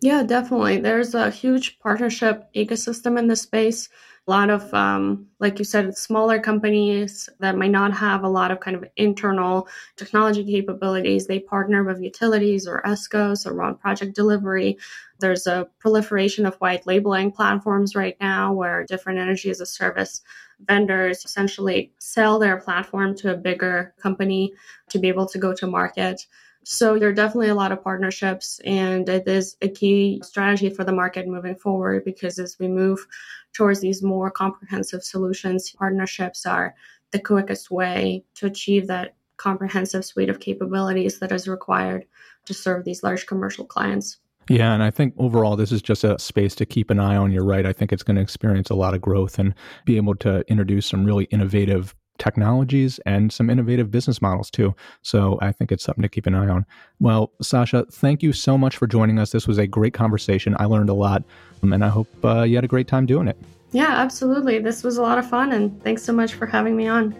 Yeah, 0.00 0.24
definitely. 0.24 0.80
There's 0.80 1.14
a 1.14 1.30
huge 1.30 1.78
partnership 1.78 2.52
ecosystem 2.56 3.16
in 3.16 3.28
this 3.28 3.42
space 3.42 3.88
a 4.28 4.30
lot 4.30 4.50
of 4.50 4.72
um, 4.72 5.26
like 5.40 5.58
you 5.58 5.64
said 5.64 5.96
smaller 5.96 6.38
companies 6.38 7.28
that 7.40 7.58
might 7.58 7.72
not 7.72 7.92
have 7.92 8.22
a 8.22 8.28
lot 8.28 8.52
of 8.52 8.60
kind 8.60 8.76
of 8.76 8.84
internal 8.96 9.66
technology 9.96 10.44
capabilities. 10.44 11.26
They 11.26 11.40
partner 11.40 11.82
with 11.82 12.00
utilities 12.00 12.68
or 12.68 12.82
escos 12.82 13.46
around 13.46 13.80
project 13.80 14.14
delivery. 14.14 14.78
There's 15.18 15.48
a 15.48 15.68
proliferation 15.80 16.46
of 16.46 16.54
white 16.56 16.86
labeling 16.86 17.32
platforms 17.32 17.96
right 17.96 18.16
now 18.20 18.52
where 18.52 18.84
different 18.84 19.18
energy 19.18 19.50
as 19.50 19.60
a 19.60 19.66
service 19.66 20.22
vendors 20.68 21.24
essentially 21.24 21.92
sell 21.98 22.38
their 22.38 22.58
platform 22.58 23.16
to 23.16 23.32
a 23.32 23.36
bigger 23.36 23.92
company 24.00 24.52
to 24.90 25.00
be 25.00 25.08
able 25.08 25.26
to 25.26 25.38
go 25.38 25.52
to 25.52 25.66
market. 25.66 26.26
So 26.64 26.96
there 26.96 27.08
are 27.08 27.12
definitely 27.12 27.48
a 27.48 27.56
lot 27.56 27.72
of 27.72 27.82
partnerships, 27.82 28.60
and 28.64 29.08
it 29.08 29.26
is 29.26 29.56
a 29.62 29.68
key 29.68 30.20
strategy 30.24 30.70
for 30.70 30.84
the 30.84 30.92
market 30.92 31.26
moving 31.26 31.56
forward 31.56 32.04
because 32.04 32.38
as 32.38 32.56
we 32.60 32.68
move 32.68 33.04
towards 33.52 33.80
these 33.80 34.02
more 34.02 34.30
comprehensive 34.30 35.02
solutions, 35.02 35.70
partnerships 35.70 36.46
are 36.46 36.74
the 37.10 37.18
quickest 37.18 37.70
way 37.70 38.24
to 38.34 38.46
achieve 38.46 38.86
that 38.86 39.14
comprehensive 39.36 40.04
suite 40.04 40.30
of 40.30 40.40
capabilities 40.40 41.18
that 41.18 41.32
is 41.32 41.48
required 41.48 42.06
to 42.46 42.54
serve 42.54 42.84
these 42.84 43.02
large 43.02 43.26
commercial 43.26 43.64
clients. 43.64 44.18
Yeah, 44.48 44.72
and 44.72 44.82
I 44.82 44.90
think 44.90 45.14
overall 45.18 45.56
this 45.56 45.72
is 45.72 45.82
just 45.82 46.04
a 46.04 46.18
space 46.18 46.54
to 46.56 46.66
keep 46.66 46.90
an 46.90 46.98
eye 46.98 47.16
on. 47.16 47.30
You're 47.30 47.44
right. 47.44 47.64
I 47.64 47.72
think 47.72 47.92
it's 47.92 48.02
going 48.02 48.16
to 48.16 48.22
experience 48.22 48.70
a 48.70 48.74
lot 48.74 48.94
of 48.94 49.00
growth 49.00 49.38
and 49.38 49.54
be 49.84 49.96
able 49.96 50.14
to 50.16 50.42
introduce 50.48 50.86
some 50.86 51.04
really 51.04 51.24
innovative 51.24 51.94
technologies 52.18 53.00
and 53.06 53.32
some 53.32 53.50
innovative 53.50 53.90
business 53.90 54.22
models 54.22 54.50
too. 54.50 54.74
So 55.02 55.38
I 55.42 55.52
think 55.52 55.72
it's 55.72 55.84
something 55.84 56.02
to 56.02 56.08
keep 56.08 56.26
an 56.26 56.34
eye 56.34 56.48
on. 56.48 56.66
Well, 57.00 57.32
Sasha, 57.40 57.84
thank 57.90 58.22
you 58.22 58.32
so 58.32 58.56
much 58.56 58.76
for 58.76 58.86
joining 58.86 59.18
us. 59.18 59.30
This 59.30 59.48
was 59.48 59.58
a 59.58 59.66
great 59.66 59.94
conversation. 59.94 60.56
I 60.58 60.66
learned 60.66 60.90
a 60.90 60.94
lot, 60.94 61.24
um, 61.62 61.72
and 61.72 61.84
I 61.84 61.88
hope 61.88 62.08
uh, 62.24 62.42
you 62.42 62.56
had 62.56 62.64
a 62.64 62.68
great 62.68 62.88
time 62.88 63.06
doing 63.06 63.28
it. 63.28 63.36
Yeah, 63.72 63.88
absolutely. 63.88 64.58
This 64.58 64.84
was 64.84 64.98
a 64.98 65.02
lot 65.02 65.18
of 65.18 65.28
fun, 65.28 65.52
and 65.52 65.82
thanks 65.82 66.02
so 66.02 66.12
much 66.12 66.34
for 66.34 66.46
having 66.46 66.76
me 66.76 66.88
on. 66.88 67.16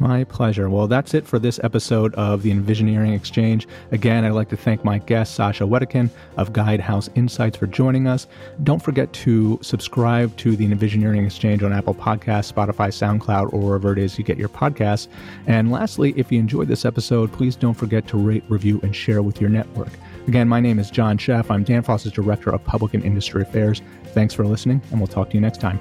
My 0.00 0.22
pleasure. 0.22 0.70
Well, 0.70 0.86
that's 0.86 1.12
it 1.12 1.26
for 1.26 1.40
this 1.40 1.58
episode 1.64 2.14
of 2.14 2.42
the 2.42 2.52
Envisioneering 2.52 3.16
Exchange. 3.16 3.66
Again, 3.90 4.24
I'd 4.24 4.30
like 4.30 4.48
to 4.50 4.56
thank 4.56 4.84
my 4.84 4.98
guest, 4.98 5.34
Sasha 5.34 5.64
Wedekind 5.64 6.10
of 6.36 6.52
Guidehouse 6.52 7.08
Insights, 7.16 7.56
for 7.56 7.66
joining 7.66 8.06
us. 8.06 8.28
Don't 8.62 8.80
forget 8.80 9.12
to 9.14 9.58
subscribe 9.60 10.36
to 10.36 10.54
the 10.54 10.68
Envisioneering 10.68 11.26
Exchange 11.26 11.64
on 11.64 11.72
Apple 11.72 11.94
Podcasts, 11.94 12.52
Spotify, 12.52 12.90
SoundCloud, 12.90 13.52
or 13.52 13.60
wherever 13.60 13.92
it 13.92 13.98
is 13.98 14.16
you 14.18 14.24
get 14.24 14.38
your 14.38 14.48
podcasts. 14.48 15.08
And 15.48 15.72
lastly, 15.72 16.14
if 16.16 16.30
you 16.30 16.38
enjoyed 16.38 16.68
this 16.68 16.84
episode, 16.84 17.32
please 17.32 17.56
don't 17.56 17.74
forget 17.74 18.06
to 18.08 18.16
rate, 18.18 18.44
review, 18.48 18.78
and 18.84 18.94
share 18.94 19.22
with 19.22 19.40
your 19.40 19.50
network. 19.50 19.90
Again, 20.28 20.46
my 20.46 20.60
name 20.60 20.78
is 20.78 20.90
John 20.92 21.18
Sheff. 21.18 21.50
I'm 21.50 21.64
Danfoss's 21.64 22.12
Director 22.12 22.50
of 22.50 22.62
Public 22.62 22.94
and 22.94 23.02
Industry 23.02 23.42
Affairs. 23.42 23.82
Thanks 24.12 24.32
for 24.32 24.46
listening, 24.46 24.80
and 24.90 25.00
we'll 25.00 25.08
talk 25.08 25.30
to 25.30 25.34
you 25.34 25.40
next 25.40 25.60
time. 25.60 25.80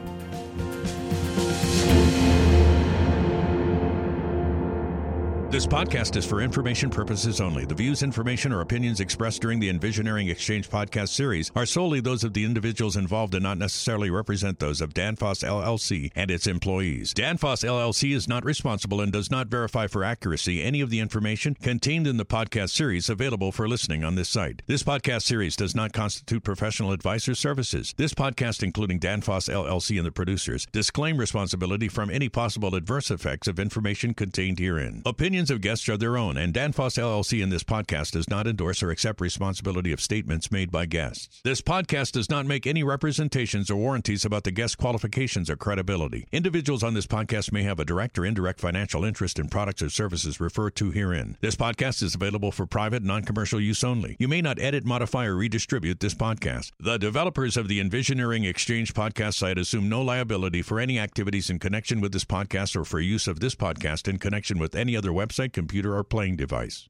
This 5.58 5.66
podcast 5.66 6.16
is 6.18 6.24
for 6.24 6.42
information 6.42 6.92
purposes 6.92 7.42
only. 7.42 7.66
The 7.66 7.74
views, 7.74 8.04
information, 8.04 8.54
or 8.54 8.62
opinions 8.62 9.00
expressed 9.00 9.42
during 9.42 9.60
the 9.60 9.74
Envisioneering 9.74 10.30
Exchange 10.30 10.70
podcast 10.70 11.10
series 11.10 11.52
are 11.56 11.66
solely 11.66 12.00
those 12.00 12.24
of 12.24 12.36
the 12.36 12.46
individuals 12.46 12.96
involved 12.96 13.34
and 13.34 13.42
not 13.42 13.58
necessarily 13.58 14.12
represent 14.12 14.60
those 14.60 14.82
of 14.82 14.94
Danfoss 14.94 15.44
LLC 15.44 16.12
and 16.16 16.30
its 16.30 16.46
employees. 16.46 17.12
Danfoss 17.12 17.66
LLC 17.66 18.14
is 18.14 18.28
not 18.28 18.46
responsible 18.46 19.02
and 19.02 19.12
does 19.12 19.32
not 19.32 19.48
verify 19.48 19.88
for 19.88 20.04
accuracy 20.04 20.62
any 20.62 20.80
of 20.80 20.92
the 20.92 21.00
information 21.00 21.56
contained 21.56 22.06
in 22.06 22.18
the 22.18 22.24
podcast 22.24 22.70
series 22.70 23.10
available 23.10 23.52
for 23.52 23.68
listening 23.68 24.04
on 24.04 24.14
this 24.14 24.30
site. 24.30 24.62
This 24.68 24.84
podcast 24.84 25.24
series 25.24 25.56
does 25.56 25.74
not 25.74 25.92
constitute 25.92 26.44
professional 26.44 26.92
advice 26.92 27.28
or 27.28 27.34
services. 27.34 27.96
This 27.98 28.14
podcast, 28.14 28.62
including 28.62 29.00
Danfoss 29.00 29.52
LLC 29.52 29.98
and 29.98 30.06
the 30.06 30.12
producers, 30.12 30.68
disclaim 30.72 31.18
responsibility 31.18 31.88
from 31.88 32.12
any 32.12 32.30
possible 32.30 32.76
adverse 32.76 33.10
effects 33.10 33.48
of 33.48 33.58
information 33.58 34.14
contained 34.14 34.60
herein. 34.60 35.02
Opinions 35.04 35.47
opinions 35.48 35.58
of 35.58 35.62
guests 35.62 35.88
are 35.90 35.98
their 35.98 36.18
own, 36.18 36.36
and 36.36 36.54
Danfoss 36.54 36.98
LLC 36.98 37.42
in 37.42 37.50
this 37.50 37.64
podcast 37.64 38.12
does 38.12 38.30
not 38.30 38.48
endorse 38.48 38.84
or 38.84 38.92
accept 38.92 39.22
responsibility 39.22 39.94
of 39.94 40.02
statements 40.02 40.52
made 40.52 40.72
by 40.72 40.86
guests. 40.86 41.42
This 41.44 41.62
podcast 41.62 42.12
does 42.12 42.30
not 42.30 42.46
make 42.46 42.68
any 42.68 42.84
representations 42.84 43.70
or 43.70 43.78
warranties 43.78 44.26
about 44.26 44.44
the 44.44 44.52
guest 44.52 44.78
qualifications 44.78 45.50
or 45.50 45.56
credibility. 45.56 46.28
Individuals 46.32 46.84
on 46.84 46.94
this 46.94 47.08
podcast 47.08 47.52
may 47.52 47.64
have 47.64 47.80
a 47.80 47.86
direct 47.86 48.18
or 48.18 48.26
indirect 48.26 48.60
financial 48.60 49.06
interest 49.06 49.40
in 49.40 49.48
products 49.48 49.82
or 49.82 49.90
services 49.90 50.42
referred 50.42 50.76
to 50.76 50.92
herein. 50.92 51.38
This 51.40 51.56
podcast 51.56 52.04
is 52.04 52.16
available 52.16 52.52
for 52.52 52.66
private, 52.66 53.04
non 53.04 53.24
commercial 53.24 53.62
use 53.62 53.84
only. 53.84 54.18
You 54.20 54.28
may 54.28 54.42
not 54.42 54.60
edit, 54.60 54.84
modify, 54.86 55.26
or 55.28 55.36
redistribute 55.36 56.00
this 56.00 56.16
podcast. 56.16 56.72
The 56.80 56.98
developers 56.98 57.56
of 57.56 57.68
the 57.68 57.80
Envisioneering 57.80 58.48
Exchange 58.48 58.94
podcast 58.94 59.36
site 59.36 59.58
assume 59.58 59.88
no 59.88 60.02
liability 60.02 60.62
for 60.62 60.80
any 60.80 61.00
activities 61.00 61.50
in 61.50 61.60
connection 61.60 62.02
with 62.02 62.12
this 62.12 62.26
podcast 62.26 62.76
or 62.76 62.84
for 62.84 63.00
use 63.00 63.28
of 63.28 63.40
this 63.40 63.56
podcast 63.56 64.08
in 64.08 64.18
connection 64.18 64.60
with 64.60 64.76
any 64.76 64.96
other 64.96 65.12
website 65.12 65.37
website, 65.37 65.37
computer, 65.54 65.96
or 65.96 66.04
playing 66.04 66.36
device. 66.36 66.90